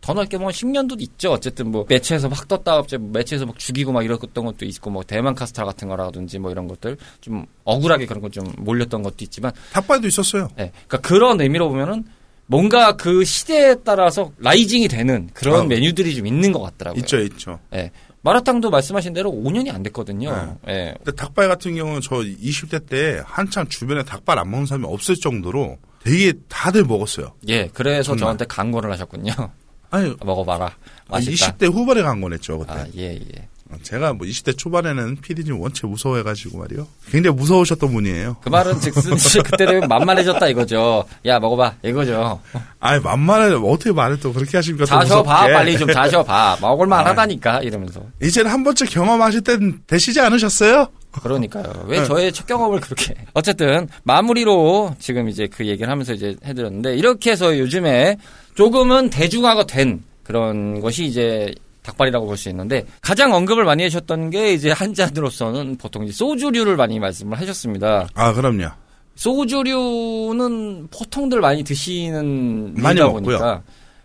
더 0.00 0.14
넓게 0.14 0.36
보면 0.36 0.52
10년도 0.52 1.00
있죠. 1.02 1.30
어쨌든 1.30 1.70
뭐 1.70 1.86
매체에서 1.88 2.28
막 2.28 2.48
떴다 2.48 2.74
갑자기 2.74 3.04
매체에서 3.04 3.46
막 3.46 3.56
죽이고 3.56 3.92
막 3.92 4.04
이랬던 4.04 4.44
것도 4.44 4.64
있고 4.64 4.90
뭐 4.90 5.04
대만 5.04 5.36
카스타 5.36 5.64
같은 5.64 5.86
거라든지 5.86 6.40
뭐 6.40 6.50
이런 6.50 6.66
것들 6.66 6.96
좀 7.20 7.46
억울하게 7.62 8.06
그런 8.06 8.20
거좀 8.20 8.52
몰렸던 8.58 9.04
것도 9.04 9.18
있지만 9.20 9.52
닭발도 9.72 10.08
있었어요. 10.08 10.48
예. 10.58 10.72
그러니까 10.88 10.98
그런 10.98 11.40
의미로 11.40 11.68
보면은 11.68 12.04
뭔가 12.46 12.96
그 12.96 13.24
시대에 13.24 13.76
따라서 13.84 14.32
라이징이 14.38 14.88
되는 14.88 15.30
그런 15.32 15.60
어. 15.60 15.64
메뉴들이 15.66 16.16
좀 16.16 16.26
있는 16.26 16.50
것 16.50 16.62
같더라고요. 16.62 16.98
있죠, 16.98 17.20
있죠. 17.20 17.60
예. 17.74 17.92
마라탕도 18.22 18.70
말씀하신 18.70 19.12
대로 19.12 19.30
5년이 19.30 19.72
안 19.72 19.84
됐거든요. 19.84 20.58
예. 20.66 20.94
근데 20.96 21.12
닭발 21.12 21.46
같은 21.46 21.76
경우는 21.76 22.00
저 22.00 22.16
20대 22.16 22.88
때 22.88 23.22
한창 23.24 23.68
주변에 23.68 24.02
닭발 24.02 24.36
안 24.36 24.50
먹는 24.50 24.66
사람이 24.66 24.86
없을 24.88 25.14
정도로 25.14 25.78
되게 26.04 26.32
다들 26.48 26.84
먹었어요. 26.84 27.32
예. 27.48 27.68
그래서 27.72 28.08
정말. 28.12 28.18
저한테 28.20 28.44
강권을 28.46 28.90
하셨군요. 28.92 29.32
아니, 29.90 30.14
먹어봐라. 30.24 30.70
맛있다. 31.08 31.52
20대 31.58 31.72
후반에 31.72 32.02
간 32.02 32.20
거냈죠, 32.20 32.58
그때. 32.58 32.72
아, 32.72 32.86
예, 32.96 33.14
예. 33.14 33.48
제가 33.82 34.14
뭐 34.14 34.26
20대 34.26 34.58
초반에는 34.58 35.18
PD님 35.20 35.60
원체 35.60 35.86
무서워해가지고 35.86 36.58
말이요. 36.58 36.88
굉장히 37.08 37.36
무서우셨던 37.36 37.92
분이에요. 37.92 38.38
그 38.42 38.48
말은 38.48 38.80
즉슨 38.80 39.12
그때 39.44 39.64
되면 39.64 39.86
만만해졌다 39.88 40.48
이거죠. 40.48 41.04
야 41.26 41.38
먹어봐 41.38 41.76
이거죠. 41.84 42.40
아니, 42.80 43.00
만만해, 43.00 43.54
어떻게 43.54 43.92
말을 43.92 44.18
또 44.18 44.32
그렇게 44.32 44.56
하십니까? 44.56 44.86
또 44.86 44.88
자셔봐. 44.88 45.52
빨리 45.52 45.78
좀 45.78 45.88
자셔봐. 45.92 46.58
먹을만 46.60 47.06
하다니까 47.06 47.60
이러면서. 47.60 48.02
이제는 48.20 48.50
한 48.50 48.64
번쯤 48.64 48.88
경험하실 48.88 49.42
땐 49.42 49.80
되시지 49.86 50.18
않으셨어요? 50.20 50.88
그러니까요. 51.12 51.64
왜 51.86 52.00
네. 52.00 52.04
저의 52.04 52.32
첫 52.32 52.46
경험을 52.46 52.80
그렇게. 52.80 53.14
어쨌든 53.34 53.88
마무리로 54.04 54.94
지금 54.98 55.28
이제 55.28 55.46
그 55.48 55.66
얘기를 55.66 55.90
하면서 55.90 56.12
이제 56.12 56.36
해드렸는데 56.44 56.96
이렇게 56.96 57.32
해서 57.32 57.58
요즘에 57.58 58.16
조금은 58.54 59.10
대중화가 59.10 59.66
된 59.66 60.02
그런 60.22 60.80
것이 60.80 61.04
이제 61.04 61.52
닭발이라고 61.82 62.26
볼 62.26 62.36
수 62.36 62.48
있는데 62.50 62.84
가장 63.00 63.32
언급을 63.34 63.64
많이 63.64 63.82
하셨던 63.82 64.30
게 64.30 64.52
이제 64.52 64.70
한잔으로서는 64.70 65.76
보통 65.78 66.04
이제 66.04 66.12
소주류를 66.12 66.76
많이 66.76 66.98
말씀을 67.00 67.38
하셨습니다. 67.40 68.08
아, 68.14 68.32
그럼요. 68.32 68.68
소주류는 69.16 70.88
보통들 70.90 71.40
많이 71.40 71.62
드시는 71.64 72.74
많이 72.76 73.00
먹고요. 73.00 73.22
보니까 73.22 73.62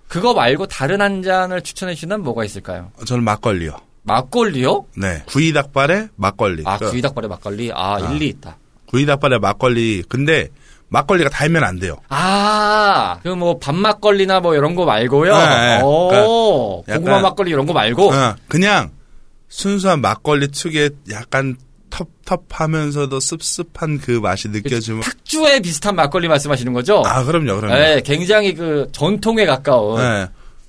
그거 0.08 0.34
말고 0.34 0.68
다른 0.68 1.02
한 1.02 1.22
잔을 1.22 1.62
추천해 1.62 1.94
주시면 1.94 2.22
뭐가 2.24 2.44
있을까요? 2.46 2.91
저는 3.06 3.24
막걸리요. 3.24 3.72
막걸리요? 4.06 4.86
네. 4.98 5.24
구이 5.26 5.52
닭발에 5.54 6.08
막걸리. 6.15 6.62
아 6.65 6.78
그러니까 6.78 6.89
구이 6.91 7.02
닭발에 7.02 7.28
막걸리 7.28 7.72
아, 7.74 7.96
아. 7.96 8.00
일리 8.12 8.28
있다. 8.30 8.58
구이 8.88 9.06
닭발에 9.06 9.39
막걸리. 9.39 10.04
근데 10.08 10.50
막걸리가 10.89 11.30
달면 11.30 11.63
안 11.63 11.80
돼요. 11.80 11.98
아, 12.10 13.18
그 13.24 13.30
뭐 13.36 13.58
밥막걸리나 13.60 14.39
뭐 14.39 14.56
이런 14.56 14.76
거 14.76 14.86
말고요. 14.86 15.36
네, 15.36 15.46
네. 15.78 15.82
오, 15.84 16.84
그러니까 16.86 17.00
고구마 17.00 17.22
막걸리 17.30 17.52
이런 17.52 17.65
거 17.65 17.74
말고. 17.74 18.12
어, 18.13 18.36
그냥 18.48 18.91
순수한 19.50 20.02
막걸리 20.02 20.50
특유의 20.50 20.91
약간 21.12 21.58
텁텁하면서도 21.89 23.20
습습한 23.20 24.00
그 24.00 24.12
맛이 24.12 24.50
느껴지면 24.50 25.02
탁주에 25.02 25.60
비슷한 25.62 25.96
막걸리 25.96 26.28
말씀하시는 26.28 26.74
거죠? 26.74 27.04
아 27.06 27.24
그럼요 27.24 27.56
그럼요 27.56 27.74
네, 27.74 28.02
굉장히 28.02 28.54
그 28.54 28.88
전통에 28.91 29.46
가까운. 29.46 30.02
네. 30.02 30.28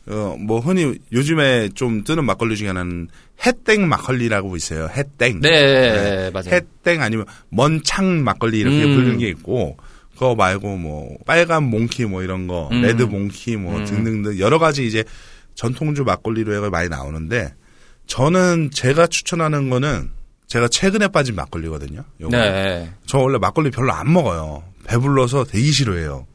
어, 0.09 0.37
뭐 0.39 0.61
흔히 0.61 0.99
요즘에 1.13 1.71
좀 1.71 2.05
뜨는 2.05 2.25
막걸리 2.25 2.57
중에 2.57 2.69
하나는 2.69 3.09
해땡 3.45 3.89
막걸리라고 3.89 4.57
있어요 4.57 4.89
해땡 4.89 5.41
네, 5.41 6.31
맞아요. 6.31 6.51
해땡 6.85 7.03
아니면 7.03 7.27
먼창 7.49 8.23
막걸리 8.23 8.59
이렇게 8.61 8.85
음. 8.85 8.95
부르는 8.95 9.19
게 9.19 9.29
있고 9.29 9.77
그거 10.15 10.35
말고 10.35 10.77
뭐 10.77 11.17
빨간 11.27 11.65
몽키 11.65 12.05
뭐 12.07 12.23
이런 12.23 12.47
거 12.47 12.69
음. 12.73 12.83
레드 12.83 13.03
몽키 13.03 13.57
뭐 13.57 13.79
음. 13.79 13.85
등등등 13.85 14.39
여러 14.39 14.59
가지 14.59 14.87
이제 14.87 15.05
전통주 15.55 16.05
막걸리로 16.05 16.55
해가 16.55 16.71
많이 16.71 16.89
나오는데 16.89 17.53
저는 18.07 18.71
제가 18.73 19.09
추천하는 19.09 19.69
거는 19.69 20.11
제가 20.47 20.69
최근에 20.69 21.09
빠진 21.09 21.35
막걸리거든요. 21.35 22.05
요거. 22.21 22.37
네. 22.37 22.91
저 23.07 23.19
원래 23.19 23.39
막걸리 23.39 23.71
별로 23.71 23.93
안 23.93 24.13
먹어요. 24.13 24.63
배불러서 24.87 25.45
되게 25.45 25.71
싫어해요. 25.73 26.27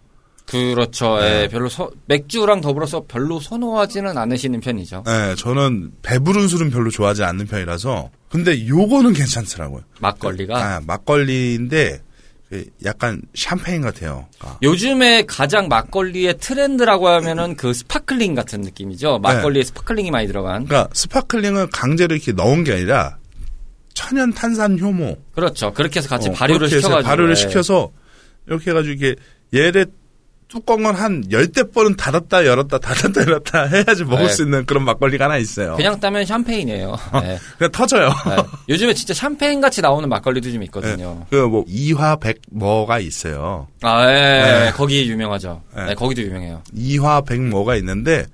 그렇죠. 0.51 1.17
네. 1.19 1.43
예, 1.43 1.47
별로 1.47 1.69
서- 1.69 1.89
맥주랑 2.07 2.61
더불어서 2.61 3.05
별로 3.07 3.39
선호하지는 3.39 4.17
않으시는 4.17 4.59
편이죠. 4.59 5.03
네, 5.05 5.35
저는 5.35 5.91
배부른 6.01 6.47
술은 6.47 6.69
별로 6.71 6.89
좋아하지 6.89 7.23
않는 7.23 7.47
편이라서. 7.47 8.09
근데 8.29 8.67
요거는 8.67 9.13
괜찮더라고요. 9.13 9.83
막걸리가. 9.99 10.57
아, 10.57 10.81
막걸리인데 10.85 12.01
그 12.49 12.65
약간 12.83 13.21
샴페인 13.33 13.81
같아요. 13.81 14.27
아, 14.41 14.57
요즘에 14.61 15.23
가장 15.25 15.69
막걸리의 15.69 16.37
트렌드라고 16.39 17.07
하면은 17.07 17.55
그 17.55 17.73
sparkling 17.73 18.35
같은 18.35 18.59
느낌이죠. 18.61 19.19
막걸리에 19.19 19.63
sparkling이 19.63 20.11
많이 20.11 20.27
들어간. 20.27 20.65
그러니까 20.65 20.89
sparkling을 20.93 21.69
강제로 21.69 22.13
이렇게 22.13 22.33
넣은 22.33 22.65
게 22.65 22.73
아니라 22.73 23.17
천연 23.93 24.33
탄산 24.33 24.77
효모 24.79 25.17
그렇죠. 25.33 25.71
그렇게 25.73 25.99
해서 25.99 26.09
같이 26.09 26.27
어, 26.29 26.33
발효를 26.33 26.67
시켜가지고. 26.69 27.01
발효를 27.07 27.31
예. 27.31 27.35
시켜서 27.35 27.91
이렇게 28.47 28.71
해가지고 28.71 28.93
이게 28.95 29.15
얘를 29.53 29.85
뚜껑을 30.51 30.99
한 30.99 31.23
열대 31.31 31.71
번은 31.71 31.95
닫았다 31.95 32.45
열었다 32.45 32.77
닫았다 32.77 33.21
열었다 33.21 33.63
해야지 33.71 34.03
먹을 34.03 34.25
네. 34.25 34.29
수 34.29 34.43
있는 34.43 34.65
그런 34.65 34.83
막걸리가 34.83 35.25
하나 35.25 35.37
있어요. 35.37 35.75
그냥 35.77 35.99
따면 35.99 36.25
샴페인이에요. 36.25 36.95
네. 37.21 37.37
그냥 37.57 37.71
터져요. 37.71 38.09
네. 38.27 38.35
요즘에 38.67 38.93
진짜 38.93 39.13
샴페인 39.13 39.61
같이 39.61 39.81
나오는 39.81 40.07
막걸리도 40.09 40.51
좀 40.51 40.63
있거든요. 40.63 41.25
그 41.29 41.47
뭐 41.47 41.63
이화백 41.67 42.41
뭐가 42.51 42.99
있어요. 42.99 43.67
아, 43.81 44.05
예, 44.11 44.15
예. 44.15 44.65
네. 44.65 44.71
거기 44.71 45.09
유명하죠. 45.09 45.61
네. 45.75 45.85
네, 45.87 45.93
거기도 45.95 46.21
유명해요. 46.21 46.63
이화백 46.73 47.41
뭐가 47.41 47.75
있는데 47.77 48.25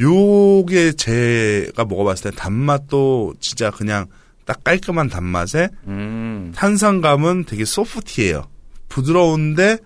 요게 0.00 0.92
제가 0.92 1.84
먹어봤을 1.84 2.30
때 2.32 2.36
단맛도 2.36 3.34
진짜 3.40 3.70
그냥 3.70 4.06
딱 4.44 4.62
깔끔한 4.64 5.08
단맛에 5.08 5.68
음. 5.86 6.52
탄산감은 6.54 7.44
되게 7.46 7.64
소프티해요. 7.64 8.44
부드러운데 8.88 9.78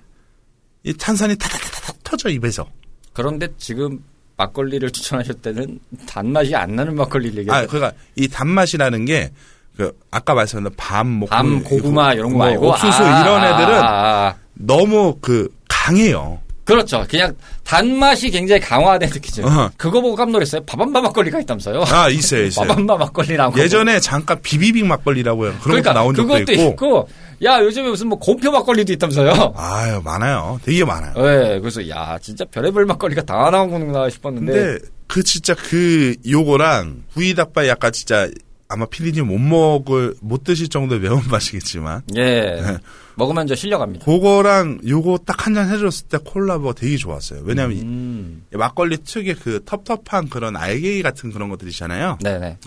이 0.89 0.95
탄산이 0.95 1.37
타타타타 1.37 1.93
터져 2.03 2.31
입에서. 2.31 2.67
그런데 3.13 3.47
지금 3.59 4.03
막걸리를 4.39 4.89
추천하실 4.91 5.35
때는 5.35 5.79
단맛이 6.07 6.57
안 6.57 6.77
나는 6.77 6.97
막걸리를 6.97 7.39
얘기해요. 7.41 7.63
아, 7.63 7.67
그러니까 7.67 7.93
이 8.17 8.27
단맛이라는 8.27 9.05
게, 9.05 9.31
그, 9.77 9.93
아까 10.11 10.33
말씀드린 10.33 10.75
밤, 10.79 11.07
뭐, 11.09 11.29
밤, 11.29 11.63
그, 11.63 11.69
고구마 11.69 12.15
이런 12.15 12.33
거뭐 12.33 12.39
말고. 12.47 12.69
옥수수 12.71 13.03
아, 13.03 13.21
이런 13.21 13.43
아, 13.43 13.47
애들은 13.49 13.81
아. 13.83 14.35
너무 14.55 15.19
그, 15.21 15.49
강해요. 15.69 16.41
그렇죠. 16.69 17.03
그냥 17.09 17.35
단맛이 17.65 18.31
굉장히 18.31 18.61
강화된 18.61 19.09
느낌이죠. 19.09 19.43
어허. 19.43 19.71
그거 19.79 20.03
보고 20.03 20.15
깜놀 20.15 20.43
했어요. 20.43 20.61
밥한바 20.67 21.01
막걸리가 21.01 21.41
있다면서요. 21.41 21.85
아, 21.89 22.11
있어요, 22.11 22.45
있어요. 22.45 22.69
밥한바 22.69 22.97
막걸리라고. 22.99 23.59
예전에 23.59 23.99
잠깐 24.01 24.39
비비빅 24.43 24.85
막걸리라고 24.85 25.47
해요. 25.47 25.55
그런 25.63 25.81
그러니까 25.83 25.93
거 25.95 25.99
나온 25.99 26.15
적도 26.15 26.29
그것도 26.29 26.53
있고. 26.53 26.63
있고. 26.71 27.09
야 27.45 27.59
요즘에 27.61 27.89
무슨 27.89 28.09
뭐 28.09 28.19
곰표 28.19 28.51
막걸리도 28.51 28.93
있다면서요. 28.93 29.55
아유, 29.57 30.03
많아요. 30.05 30.61
되게 30.63 30.85
많아요. 30.85 31.15
네, 31.15 31.59
그래서 31.61 31.89
야 31.89 32.19
진짜 32.21 32.45
별의별 32.45 32.85
막걸리가 32.85 33.23
다 33.23 33.49
나오는구나 33.51 34.11
싶었는데. 34.11 34.53
근데 34.53 34.79
그 35.07 35.23
진짜 35.23 35.55
그 35.55 36.17
요거랑 36.29 37.05
구이닭발 37.15 37.67
약간 37.69 37.93
진짜 37.93 38.29
아마 38.69 38.85
피디님 38.87 39.27
못 39.27 39.39
먹을 39.39 40.15
못 40.21 40.45
드실 40.45 40.69
정도의 40.69 41.01
매운 41.01 41.23
맛이겠지만 41.31 42.03
예. 42.17 42.79
먹으면 43.17 43.47
저 43.47 43.55
실려갑니다. 43.55 44.05
그거랑 44.05 44.81
요거 44.87 45.21
딱 45.27 45.47
한 45.47 45.55
잔 45.55 45.71
해줬을 45.71 46.09
때 46.09 46.19
콜라보가 46.19 46.75
되게 46.75 46.97
좋았어요. 46.97 47.41
왜냐면 47.45 47.79
음. 47.79 48.45
이 48.53 48.57
막걸리 48.57 48.99
특유의 48.99 49.37
그 49.37 49.65
텁텁한 49.65 50.29
그런 50.29 50.57
알갱이 50.57 51.03
같은 51.03 51.33
그런 51.33 51.49
것들이잖아요. 51.49 52.19
네네. 52.23 52.59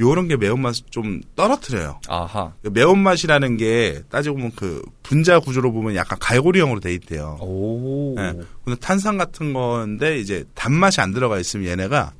요런 0.00 0.28
게 0.28 0.36
매운맛 0.36 0.74
좀 0.90 1.20
떨어뜨려요. 1.34 1.98
아하. 2.06 2.52
그 2.62 2.68
매운맛이라는 2.68 3.56
게 3.56 4.02
따지고 4.10 4.36
보면 4.36 4.52
그 4.54 4.82
분자 5.02 5.40
구조로 5.40 5.72
보면 5.72 5.96
약간 5.96 6.18
갈고리형으로 6.20 6.78
돼 6.80 6.92
있대요. 6.94 7.36
오. 7.40 8.14
네. 8.16 8.32
근데 8.64 8.78
탄산 8.78 9.16
같은 9.18 9.52
건데 9.52 10.18
이제 10.20 10.44
단맛이 10.54 11.00
안 11.00 11.12
들어가 11.12 11.40
있으면 11.40 11.66
얘네가 11.66 12.12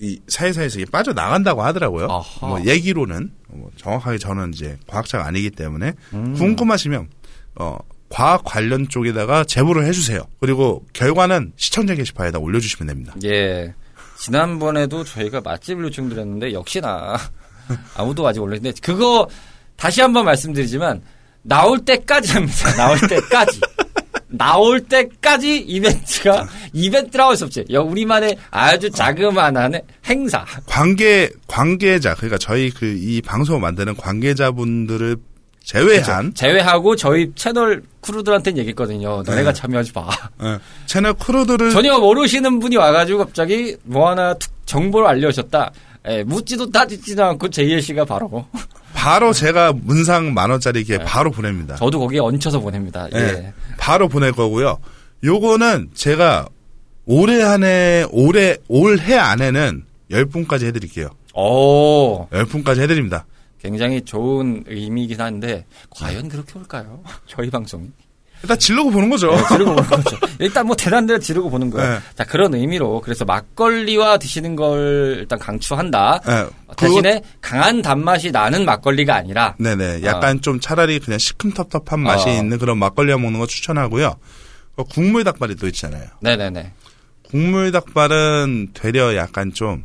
이 0.00 0.18
사이사이에서 0.28 0.80
이게 0.80 0.90
빠져 0.90 1.12
나간다고 1.12 1.62
하더라고요. 1.62 2.06
아하. 2.10 2.46
뭐 2.46 2.64
얘기로는 2.64 3.30
뭐 3.48 3.70
정확하게 3.76 4.16
저는 4.18 4.52
이제 4.54 4.78
과학자가 4.86 5.26
아니기 5.26 5.50
때문에 5.50 5.92
음. 6.14 6.34
궁금하시면 6.34 7.08
어 7.56 7.76
과학 8.08 8.42
관련 8.44 8.88
쪽에다가 8.88 9.44
제보를 9.44 9.86
해주세요. 9.86 10.22
그리고 10.40 10.84
결과는 10.94 11.52
시청자 11.56 11.94
게시판에다 11.94 12.38
올려주시면 12.38 12.88
됩니다. 12.88 13.14
예. 13.24 13.74
지난번에도 14.18 15.04
저희가 15.04 15.40
맛집을 15.42 15.84
요청드렸는데 15.84 16.52
역시나 16.52 17.16
아무도 17.96 18.26
아직 18.26 18.40
올렸는데 18.40 18.72
그거 18.82 19.28
다시 19.76 20.00
한번 20.00 20.24
말씀드리지만 20.24 21.02
나올 21.42 21.78
때까지 21.84 22.32
합니다. 22.32 22.72
나올 22.76 22.98
때까지. 23.00 23.60
나올 24.30 24.80
때까지 24.80 25.58
이벤트가 25.58 26.46
이벤트라고 26.72 27.30
할 27.30 27.36
수 27.36 27.44
없지. 27.44 27.64
여- 27.72 27.82
우리만의 27.82 28.36
아주 28.50 28.90
자그마한 28.90 29.80
행사. 30.06 30.44
관계 30.66 31.28
관계자 31.46 32.14
그러니까 32.14 32.38
저희 32.38 32.70
그 32.70 32.86
이 33.00 33.20
방송을 33.22 33.60
만드는 33.60 33.96
관계자분들을 33.96 35.16
제외한 35.62 36.32
제외하고 36.34 36.96
저희 36.96 37.30
채널 37.34 37.82
크루들한테는 38.00 38.58
얘기했거든요. 38.58 39.22
너네가 39.22 39.52
참여하지 39.52 39.92
마. 39.94 40.08
예, 40.42 40.58
채널 40.86 41.12
크루들을 41.14 41.70
전혀 41.70 41.98
모르시는 41.98 42.58
분이 42.58 42.76
와가지고 42.76 43.18
갑자기 43.18 43.76
뭐 43.84 44.08
하나 44.10 44.34
툭 44.34 44.50
정보를 44.66 45.06
알려줬다. 45.06 45.70
예, 46.08 46.22
묻지도 46.24 46.70
따지지도 46.70 47.24
않고 47.24 47.50
제이엘 47.50 47.82
씨가 47.82 48.04
바로 48.06 48.46
바로 49.00 49.32
제가 49.32 49.72
문상 49.72 50.34
만 50.34 50.50
원짜리 50.50 50.82
이게 50.82 50.98
바로 50.98 51.30
보냅니다. 51.30 51.74
저도 51.76 52.00
거기에 52.00 52.18
얹혀서 52.18 52.60
보냅니다. 52.60 53.08
예. 53.14 53.18
예, 53.18 53.52
바로 53.78 54.08
보낼 54.08 54.30
거고요. 54.32 54.78
요거는 55.24 55.92
제가 55.94 56.46
올해 57.06 57.42
안에 57.42 58.04
올해 58.10 58.58
올해 58.68 59.16
안에는 59.16 59.84
10분까지 60.10 60.66
해드릴게요. 60.66 61.08
오, 61.34 62.28
10분까지 62.28 62.80
해드립니다. 62.82 63.24
굉장히 63.58 64.02
좋은 64.02 64.64
의미이긴 64.66 65.18
한데 65.18 65.64
과연 65.88 66.28
그렇게 66.28 66.58
올까요? 66.58 67.02
저희 67.26 67.48
방송이 67.48 67.88
일단 68.42 68.58
질르고 68.58 68.90
보는 68.90 69.10
거죠. 69.10 69.30
네, 69.30 69.42
지르고 69.48 69.74
보는 69.76 69.88
거죠. 70.02 70.16
일단 70.38 70.66
뭐 70.66 70.74
대단대로 70.74 71.18
지르고 71.18 71.50
보는 71.50 71.70
거예요. 71.70 71.94
네. 71.94 72.00
자 72.16 72.24
그런 72.24 72.54
의미로 72.54 73.00
그래서 73.02 73.24
막걸리와 73.24 74.18
드시는 74.18 74.56
걸 74.56 75.16
일단 75.20 75.38
강추한다. 75.38 76.20
예, 76.26 76.30
그거- 76.68 76.74
대신에 76.76 77.22
강한 77.40 77.82
단맛이 77.82 78.30
나는 78.30 78.64
막걸리가 78.64 79.14
아니라 79.14 79.54
네네. 79.58 80.02
약간 80.04 80.40
좀 80.40 80.58
차라리 80.60 80.98
그냥 81.00 81.18
시큼텁텁한 81.18 82.00
맛이 82.00 82.28
어. 82.28 82.32
있는 82.32 82.58
그런 82.58 82.78
막걸리 82.78 83.12
먹는 83.12 83.38
거 83.38 83.46
추천하고요. 83.46 84.14
어, 84.76 84.84
국물 84.84 85.24
닭발이 85.24 85.56
또 85.56 85.66
있잖아요. 85.66 86.06
네네네. 86.22 86.72
국물 87.28 87.72
닭발은 87.72 88.68
되려 88.74 89.14
약간 89.16 89.52
좀 89.52 89.84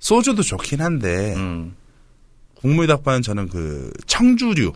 소주도 0.00 0.42
좋긴 0.42 0.80
한데 0.82 1.34
음. 1.36 1.76
국물 2.56 2.86
닭발은 2.86 3.22
저는 3.22 3.48
그 3.48 3.90
청주류, 4.06 4.72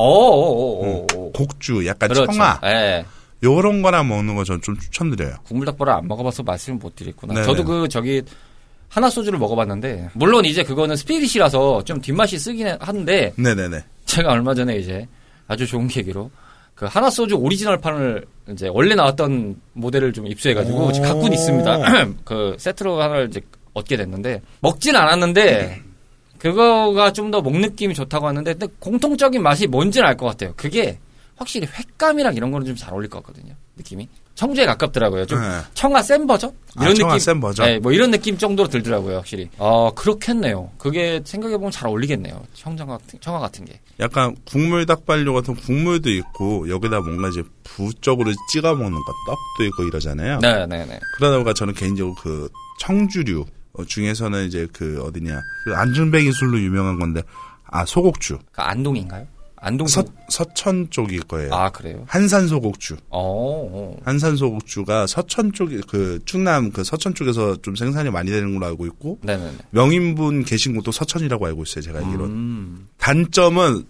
오오오오. 0.00 1.32
곡주, 1.32 1.86
약간 1.86 2.08
그렇죠. 2.08 2.32
청아 2.32 2.60
예. 2.64 3.04
요런 3.42 3.82
거나 3.82 4.02
먹는 4.02 4.34
거전좀 4.34 4.78
추천드려요. 4.78 5.36
국물 5.44 5.66
닭발을 5.66 5.92
안 5.92 6.08
먹어봐서 6.08 6.42
말씀을 6.42 6.78
못 6.78 6.96
드리겠구나. 6.96 7.34
네네. 7.34 7.46
저도 7.46 7.64
그 7.64 7.88
저기 7.88 8.22
하나 8.88 9.10
소주를 9.10 9.38
먹어봤는데 9.38 10.10
물론 10.14 10.44
이제 10.44 10.62
그거는 10.62 10.96
스피릿이라서 10.96 11.84
좀 11.84 12.00
뒷맛이 12.00 12.38
쓰긴 12.38 12.68
한데 12.80 13.32
네네네. 13.36 13.84
제가 14.06 14.32
얼마 14.32 14.54
전에 14.54 14.76
이제 14.76 15.06
아주 15.46 15.66
좋은 15.66 15.86
계기로 15.88 16.30
그 16.74 16.86
하나 16.86 17.10
소주 17.10 17.34
오리지널 17.36 17.78
판을 17.78 18.24
이제 18.50 18.68
원래 18.72 18.94
나왔던 18.94 19.60
모델을 19.74 20.12
좀 20.12 20.26
입수해가지고 20.26 20.86
오. 20.86 20.92
지금 20.92 21.08
갖고는 21.08 21.32
있습니다. 21.32 21.78
그 22.24 22.56
세트로 22.58 23.00
하나를 23.00 23.28
이제 23.28 23.40
얻게 23.74 23.96
됐는데 23.96 24.40
먹진 24.60 24.96
않았는데 24.96 25.82
그거가 26.38 27.12
좀 27.12 27.30
더 27.30 27.40
목 27.40 27.56
느낌이 27.58 27.94
좋다고 27.94 28.26
하는데 28.26 28.52
근데 28.54 28.66
공통적인 28.78 29.42
맛이 29.42 29.66
뭔지는 29.66 30.06
알 30.08 30.16
것 30.16 30.26
같아요. 30.26 30.52
그게 30.56 30.98
확실히 31.36 31.68
횟감이랑 31.68 32.34
이런 32.34 32.50
거는 32.50 32.66
좀 32.66 32.76
잘 32.76 32.92
어울릴 32.94 33.08
것 33.10 33.22
같거든요. 33.22 33.54
느낌이 33.76 34.08
청주에 34.34 34.66
가깝더라고요. 34.66 35.26
좀 35.26 35.40
네. 35.40 35.46
청아 35.74 36.02
센 36.02 36.26
버전 36.26 36.50
아, 36.76 36.82
이런 36.84 36.94
청아 36.94 37.12
느낌. 37.14 37.18
센 37.24 37.40
버전? 37.40 37.66
네, 37.66 37.78
뭐 37.80 37.92
이런 37.92 38.10
느낌 38.12 38.38
정도로 38.38 38.68
들더라고요, 38.68 39.16
확실히. 39.16 39.48
아 39.58 39.90
그렇겠네요. 39.96 40.70
그게 40.78 41.20
생각해 41.24 41.56
보면 41.56 41.70
잘 41.72 41.88
어울리겠네요. 41.88 42.44
청장 42.54 42.86
같은 42.88 43.18
청아 43.20 43.38
같은 43.40 43.64
게. 43.64 43.80
약간 44.00 44.36
국물 44.44 44.86
닭발류 44.86 45.32
같은 45.34 45.54
국물도 45.56 46.08
있고 46.10 46.68
여기다 46.68 47.00
뭔가 47.00 47.28
이제 47.28 47.42
부적으로 47.64 48.32
찍어 48.50 48.74
먹는 48.74 48.92
거 48.92 49.12
떡도 49.26 49.64
있고 49.68 49.82
이러잖아요. 49.84 50.38
네, 50.40 50.66
네, 50.66 50.84
네. 50.86 50.98
그러다 51.16 51.34
보니까 51.36 51.52
저는 51.52 51.74
개인적으로 51.74 52.14
그 52.16 52.48
청주류 52.78 53.40
어, 53.40 53.44
중에서는 53.84 54.46
이제 54.46 54.66
그 54.72 55.00
어디냐 55.02 55.40
그 55.64 55.74
안준뱅이 55.74 56.32
술로 56.32 56.60
유명한 56.60 56.98
건데 56.98 57.22
아 57.64 57.84
소곡주 57.84 58.38
그 58.52 58.62
안동인가요? 58.62 59.26
안동 59.60 59.86
서, 59.86 60.04
서천 60.28 60.90
쪽일 60.90 61.20
거예요. 61.22 61.52
아 61.52 61.70
그래요? 61.70 62.04
한산 62.06 62.46
소곡주. 62.46 62.94
어, 63.10 63.20
어. 63.20 63.96
한산 64.04 64.36
소곡주가 64.36 65.06
서천 65.06 65.52
쪽, 65.52 65.70
그 65.88 66.20
충남 66.24 66.70
그 66.70 66.84
서천 66.84 67.14
쪽에서 67.14 67.56
좀 67.62 67.74
생산이 67.74 68.10
많이 68.10 68.30
되는 68.30 68.54
걸로 68.54 68.66
알고 68.66 68.86
있고 68.86 69.18
네네네. 69.22 69.56
명인분 69.70 70.44
계신 70.44 70.76
곳도 70.76 70.92
서천이라고 70.92 71.46
알고 71.46 71.62
있어요. 71.64 71.82
제가 71.82 71.98
알기로. 71.98 72.26
는 72.26 72.34
음. 72.34 72.86
단점은 72.98 73.84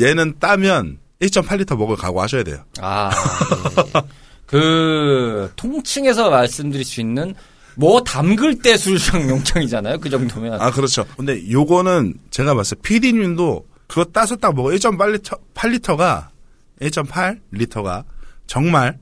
얘는 0.00 0.34
따면 0.38 0.98
1.8리터 1.20 1.76
먹을 1.76 1.96
각오하셔야 1.96 2.42
돼요. 2.42 2.64
아, 2.80 3.10
예. 3.96 4.00
그 4.46 5.50
통칭해서 5.56 6.28
말씀드릴 6.28 6.84
수 6.84 7.00
있는 7.00 7.34
뭐 7.76 8.02
담글 8.02 8.60
때 8.60 8.76
술상 8.76 9.28
용창이잖아요. 9.30 9.98
그 9.98 10.08
정도면. 10.10 10.60
아 10.60 10.70
그렇죠. 10.70 11.04
근데 11.16 11.50
요거는 11.50 12.14
제가 12.30 12.54
봤어요. 12.54 12.80
PD님도 12.82 13.66
그거 13.86 14.04
따서 14.04 14.36
딱 14.36 14.54
먹어 14.54 14.70
1.8리터 14.70 15.38
8리터가 15.54 16.28
1.8리터가 16.80 18.04
정말 18.46 18.98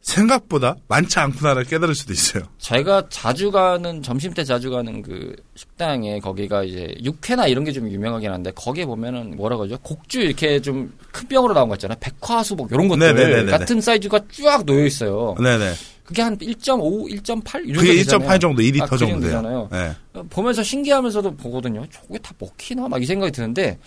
생각보다 0.00 0.74
많지 0.88 1.20
않구나를 1.20 1.62
깨달을 1.64 1.94
수도 1.94 2.12
있어요. 2.12 2.42
제가 2.58 3.04
자주 3.08 3.52
가는 3.52 4.02
점심 4.02 4.34
때 4.34 4.42
자주 4.42 4.68
가는 4.70 5.00
그 5.00 5.36
식당에 5.54 6.18
거기가 6.18 6.64
이제 6.64 6.92
육회나 7.04 7.46
이런 7.46 7.62
게 7.64 7.72
좀 7.72 7.88
유명하긴 7.88 8.30
한데 8.32 8.50
거기에 8.52 8.84
보면은 8.84 9.36
뭐라 9.36 9.56
그러죠? 9.56 9.78
곡주 9.78 10.20
이렇게 10.20 10.60
좀 10.60 10.92
큰 11.12 11.28
병으로 11.28 11.54
나온 11.54 11.68
거 11.68 11.76
있잖아요. 11.76 11.96
백화수복 12.00 12.72
이런 12.72 12.88
것들 12.88 13.14
네네네네네. 13.14 13.50
같은 13.50 13.80
사이즈가 13.80 14.18
쫙 14.42 14.64
놓여 14.66 14.84
있어요. 14.86 15.36
네네. 15.40 15.72
그게 16.12 16.20
한 16.22 16.36
1.5, 16.36 17.10
1.8이 17.22 17.22
정도 17.24 17.80
그게 17.80 17.94
되잖아요. 17.96 18.28
1.8 18.28 18.40
정도, 18.40 18.62
2리터 18.62 18.82
아, 18.82 18.86
그 18.86 18.98
정도. 18.98 19.14
정도 19.14 19.30
잖아요. 19.30 19.68
네. 19.72 19.92
보면서 20.28 20.62
신기하면서도 20.62 21.36
보거든요. 21.36 21.86
저게 21.90 22.18
다 22.18 22.32
먹히나 22.38 22.86
막 22.88 23.00
이 23.02 23.06
생각이 23.06 23.32
드는데 23.32 23.78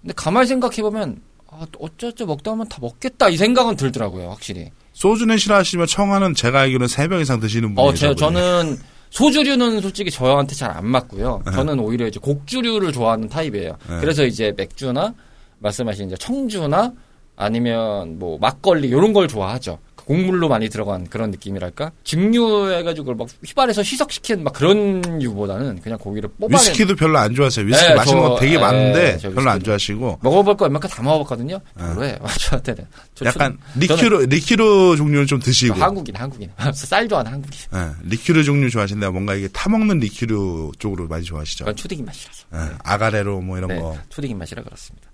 근데 0.00 0.14
가만히 0.16 0.46
생각해 0.48 0.76
보면 0.80 1.20
아, 1.48 1.66
어쩌저 1.78 2.24
먹다 2.24 2.50
보면 2.52 2.66
다 2.68 2.78
먹겠다 2.80 3.28
이 3.28 3.36
생각은 3.36 3.76
들더라고요, 3.76 4.30
확실히. 4.30 4.70
소주는 4.94 5.36
싫어하시면 5.36 5.86
청아는 5.86 6.34
제가 6.34 6.60
알기로는 6.60 6.86
3병 6.86 7.20
이상 7.20 7.38
드시는 7.40 7.74
분이에요. 7.74 7.90
어, 7.90 7.94
제, 7.94 8.14
저는 8.14 8.78
소주류는 9.10 9.80
솔직히 9.82 10.10
저한테 10.10 10.54
잘 10.54 10.70
안 10.70 10.86
맞고요. 10.86 11.42
네. 11.44 11.52
저는 11.52 11.78
오히려 11.78 12.06
이제 12.06 12.18
곡주류를 12.18 12.92
좋아하는 12.92 13.28
타입이에요. 13.28 13.76
네. 13.88 14.00
그래서 14.00 14.24
이제 14.24 14.52
맥주나 14.56 15.14
말씀하신 15.58 16.06
이제 16.06 16.16
청주나 16.18 16.92
아니면 17.36 18.18
뭐 18.18 18.38
막걸리 18.38 18.88
이런 18.88 19.12
걸 19.12 19.28
좋아하죠. 19.28 19.78
그 20.06 20.12
곡물로 20.16 20.48
많이 20.48 20.68
들어간 20.68 21.06
그런 21.08 21.30
느낌이랄까? 21.32 21.90
증류 22.04 22.70
해가지고 22.72 23.14
막 23.14 23.28
휘발해서 23.44 23.82
희석시킨 23.82 24.44
막 24.44 24.52
그런 24.52 25.20
유보다는 25.20 25.80
그냥 25.80 25.98
고기를 25.98 26.30
뽑아내 26.38 26.54
위스키도 26.54 26.94
별로 26.96 27.18
안 27.18 27.34
좋아하세요. 27.34 27.66
위스키 27.66 27.88
네, 27.88 27.94
마시는 27.94 28.22
저- 28.22 28.28
거 28.30 28.36
되게 28.38 28.54
네, 28.54 28.58
많은데 28.60 29.18
저 29.18 29.30
별로 29.32 29.50
안. 29.50 29.62
좋아하시고 29.62 30.18
먹어볼 30.22 30.56
거 30.56 30.64
웬만큼 30.66 30.88
다 30.88 31.02
먹어봤거든요. 31.02 31.58
별로예요. 31.76 32.16
저한테는. 32.38 32.86
저- 33.14 33.24
약간 33.26 33.58
저- 33.74 33.80
리큐르 33.80 34.26
리큐르 34.26 34.96
종류는 34.96 35.26
좀 35.26 35.40
드시고 35.40 35.74
한국인, 35.74 36.14
한국인. 36.16 36.50
쌀 36.72 37.08
좋아하는 37.08 37.32
한국인. 37.32 37.58
예, 37.74 37.88
liqueur 38.08 38.44
종류 38.44 38.70
좋아하시는데 38.70 39.08
뭔가 39.08 39.34
이게 39.34 39.48
타먹는 39.48 39.98
liqueur 39.98 40.70
쪽으로 40.78 41.08
많이 41.08 41.24
좋아하시죠. 41.24 41.64
그건 41.64 41.76
초딩인 41.76 42.04
맛이라서. 42.04 42.44
예, 42.54 42.58
아가레로 42.84 43.40
뭐 43.40 43.58
이런 43.58 43.68
네, 43.68 43.80
거. 43.80 43.96
초딩인 44.10 44.38
맛이라 44.38 44.62
그렇습니다. 44.62 45.08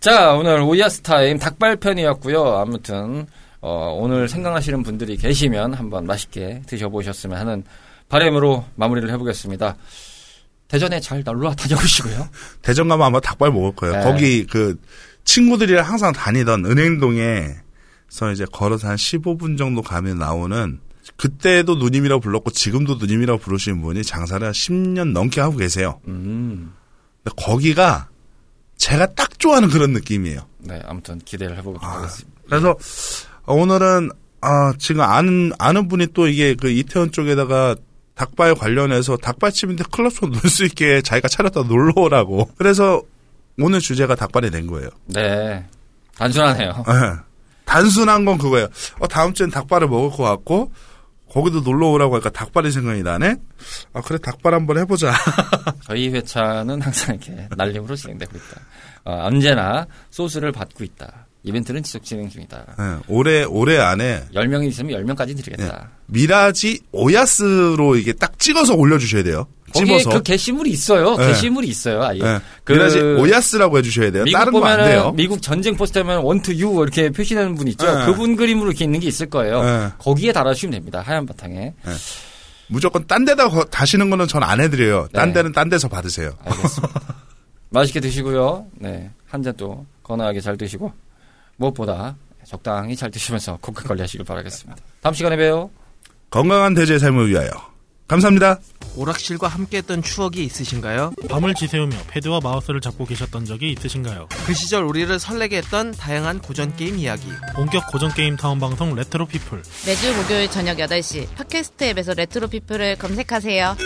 자, 0.00 0.32
오늘 0.32 0.60
오이아스 0.60 1.00
타임 1.02 1.38
닭발편이었고요. 1.38 2.56
아무튼 2.58 3.26
어, 3.68 3.98
오늘 4.00 4.28
생각나시는 4.28 4.84
분들이 4.84 5.16
계시면 5.16 5.74
한번 5.74 6.06
맛있게 6.06 6.62
드셔보셨으면 6.68 7.36
하는 7.36 7.64
바람으로 8.08 8.64
마무리를 8.76 9.10
해보겠습니다. 9.10 9.76
대전에 10.68 11.00
잘 11.00 11.24
놀러 11.24 11.52
다녀오시고요. 11.52 12.28
대전 12.62 12.86
가면 12.86 13.04
아마 13.04 13.18
닭발 13.18 13.50
먹을 13.50 13.72
거예요. 13.74 13.96
네. 13.96 14.04
거기 14.04 14.46
그 14.46 14.80
친구들이랑 15.24 15.84
항상 15.84 16.12
다니던 16.12 16.64
은행동에서 16.64 18.30
이제 18.32 18.46
걸어서 18.52 18.86
한 18.86 18.94
15분 18.94 19.58
정도 19.58 19.82
가면 19.82 20.20
나오는 20.20 20.78
그때도 21.16 21.74
누님이라고 21.74 22.20
불렀고 22.20 22.52
지금도 22.52 22.96
누님이라고 23.00 23.40
부르시는 23.40 23.82
분이 23.82 24.04
장사를 24.04 24.46
한 24.46 24.52
10년 24.52 25.10
넘게 25.10 25.40
하고 25.40 25.56
계세요. 25.56 26.00
음, 26.06 26.72
근데 27.24 27.34
거기가 27.42 28.10
제가 28.76 29.06
딱 29.14 29.40
좋아하는 29.40 29.70
그런 29.70 29.92
느낌이에요. 29.92 30.46
네, 30.58 30.80
아무튼 30.84 31.18
기대를 31.18 31.56
해보도록 31.56 31.82
아. 31.82 31.96
하겠습니다. 31.96 32.36
그래서 32.48 32.76
오늘은 33.46 34.10
아, 34.40 34.72
지금 34.78 35.02
아는 35.02 35.52
아는 35.58 35.88
분이 35.88 36.08
또 36.14 36.28
이게 36.28 36.54
그 36.54 36.68
이태원 36.70 37.10
쪽에다가 37.10 37.74
닭발 38.14 38.54
관련해서 38.54 39.16
닭발집인데 39.16 39.84
클럽촌 39.92 40.30
놀수 40.30 40.64
있게 40.64 41.02
자기가 41.02 41.28
차렸다 41.28 41.62
놀러 41.64 41.92
오라고. 41.96 42.50
그래서 42.56 43.02
오늘 43.58 43.80
주제가 43.80 44.14
닭발이 44.14 44.50
된 44.50 44.66
거예요. 44.66 44.88
네, 45.06 45.64
단순하네요. 46.16 46.84
예. 46.88 47.26
단순한 47.64 48.24
건 48.24 48.38
그거예요. 48.38 48.68
어, 49.00 49.08
다음 49.08 49.34
주엔 49.34 49.50
닭발을 49.50 49.88
먹을 49.88 50.10
것 50.10 50.22
같고 50.22 50.70
거기도 51.30 51.60
놀러 51.60 51.88
오라고 51.88 52.14
하니까 52.14 52.30
닭발이 52.30 52.70
생각이 52.70 53.02
나네. 53.02 53.36
아 53.92 54.00
그래 54.00 54.18
닭발 54.18 54.54
한번 54.54 54.78
해보자. 54.78 55.12
저희 55.84 56.08
회차는 56.08 56.80
항상 56.80 57.16
이렇게 57.16 57.48
날림으로 57.56 57.96
진행되고 57.96 58.36
있다. 58.36 58.60
어, 59.04 59.26
언제나 59.26 59.86
소스를 60.10 60.52
받고 60.52 60.84
있다. 60.84 61.25
이벤트는 61.46 61.82
지속 61.82 62.02
진행 62.04 62.28
중이다. 62.28 62.64
예, 62.78 63.04
올해 63.08 63.44
올해 63.44 63.78
안에 63.78 64.24
10명이 64.34 64.66
있으면 64.68 65.00
10명까지 65.00 65.36
드리겠다. 65.36 65.90
미라지 66.06 66.80
오야스로 66.92 67.96
이게 67.96 68.12
딱 68.12 68.36
찍어서 68.38 68.74
올려 68.74 68.98
주셔야 68.98 69.22
돼요. 69.22 69.46
거기에. 69.72 70.02
그 70.04 70.22
게시물이 70.22 70.70
있어요. 70.70 71.16
네. 71.16 71.28
게시물이 71.28 71.68
있어요. 71.68 72.02
아예. 72.02 72.18
예. 72.20 72.40
그 72.64 72.72
미라지 72.72 72.98
오야스라고 73.00 73.78
해 73.78 73.82
주셔야 73.82 74.10
돼요. 74.10 74.24
미국 74.24 74.38
다른 74.38 74.52
거 74.52 74.58
안 74.58 74.62
보면은 74.76 74.84
돼요. 74.84 75.12
미국 75.12 75.40
전쟁 75.40 75.76
포스터면 75.76 76.22
want 76.22 76.52
you 76.54 76.72
이렇게 76.82 77.10
표시되는 77.10 77.54
분 77.54 77.68
있죠. 77.68 77.86
네. 77.96 78.06
그분 78.06 78.34
그림으로 78.36 78.70
이렇게 78.70 78.84
있는 78.84 78.98
게 79.00 79.06
있을 79.06 79.30
거예요. 79.30 79.62
네. 79.62 79.88
거기에 79.98 80.32
달아 80.32 80.52
주시면 80.54 80.72
됩니다. 80.72 81.00
하얀 81.04 81.26
바탕에. 81.26 81.74
무조건 82.68 83.06
딴 83.06 83.24
데다 83.24 83.48
거- 83.48 83.64
다시는 83.64 84.10
거는 84.10 84.26
전 84.26 84.42
안 84.42 84.60
해드려요. 84.60 85.08
딴 85.12 85.28
네. 85.28 85.34
데는 85.34 85.52
딴 85.52 85.68
데서 85.68 85.86
받으세요. 85.88 86.32
알겠습니다. 86.44 87.00
맛있게 87.70 88.00
드시고요. 88.00 88.66
네. 88.80 89.10
한 89.28 89.42
잔 89.42 89.54
또 89.56 89.84
건강하게 90.02 90.40
잘 90.40 90.56
드시고 90.56 90.92
무엇보다 91.56 92.16
적당히 92.44 92.94
잘 92.96 93.10
드시면서 93.10 93.58
건강 93.60 93.84
관리하시길 93.86 94.24
바라겠습니다. 94.24 94.80
다음 95.02 95.14
시간에 95.14 95.36
봬요. 95.36 95.70
건강한 96.30 96.74
돼지 96.74 96.98
삶을 96.98 97.28
위하여. 97.28 97.50
감사합니다. 98.08 98.60
오락실과 98.94 99.48
함께했던 99.48 100.02
추억이 100.02 100.44
있으신가요? 100.44 101.12
밤을 101.28 101.54
지새우며 101.54 101.96
패드와 102.06 102.38
마우스를 102.40 102.80
잡고 102.80 103.04
계셨던 103.04 103.44
적이 103.44 103.72
있으신가요? 103.72 104.28
그 104.46 104.54
시절 104.54 104.84
우리를 104.84 105.18
설레게 105.18 105.58
했던 105.58 105.90
다양한 105.90 106.38
고전 106.40 106.74
게임 106.76 106.98
이야기. 106.98 107.26
본격 107.56 107.90
고전 107.90 108.14
게임 108.14 108.36
타운 108.36 108.60
방송 108.60 108.94
레트로 108.94 109.26
피플 109.26 109.60
매주 109.86 110.16
목요일 110.16 110.48
저녁 110.50 110.78
8시 110.78 111.34
팟캐스트 111.34 111.84
앱에서 111.84 112.14
레트로 112.14 112.46
피플을 112.46 112.96
검색하세요. 112.96 113.76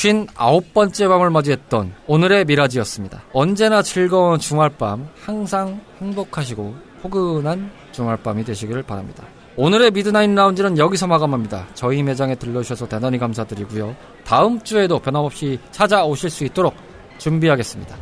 쉰 0.00 0.26
아홉 0.34 0.72
번째 0.72 1.08
밤을 1.08 1.28
맞이했던 1.28 1.92
오늘의 2.06 2.46
미라지였습니다. 2.46 3.22
언제나 3.34 3.82
즐거운 3.82 4.38
주말밤, 4.38 5.06
항상 5.20 5.78
행복하시고 6.00 6.74
포근한 7.02 7.70
주말밤이 7.92 8.42
되시기를 8.42 8.82
바랍니다. 8.82 9.24
오늘의 9.58 9.90
미드나잇 9.90 10.30
라운지는 10.30 10.78
여기서 10.78 11.06
마감합니다. 11.06 11.66
저희 11.74 12.02
매장에 12.02 12.34
들러주셔서 12.34 12.88
대단히 12.88 13.18
감사드리고요. 13.18 13.94
다음 14.24 14.58
주에도 14.62 14.98
변함없이 14.98 15.58
찾아오실 15.70 16.30
수 16.30 16.46
있도록 16.46 16.74
준비하겠습니다. 17.18 17.94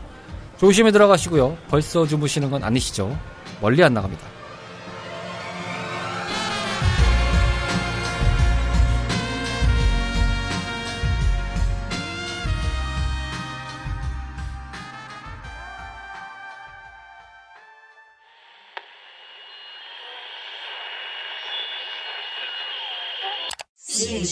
조심히 0.56 0.92
들어가시고요. 0.92 1.56
벌써 1.66 2.06
주무시는 2.06 2.48
건 2.48 2.62
아니시죠? 2.62 3.18
멀리 3.60 3.82
안 3.82 3.94
나갑니다. 3.94 4.37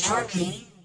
shortly. 0.06 0.75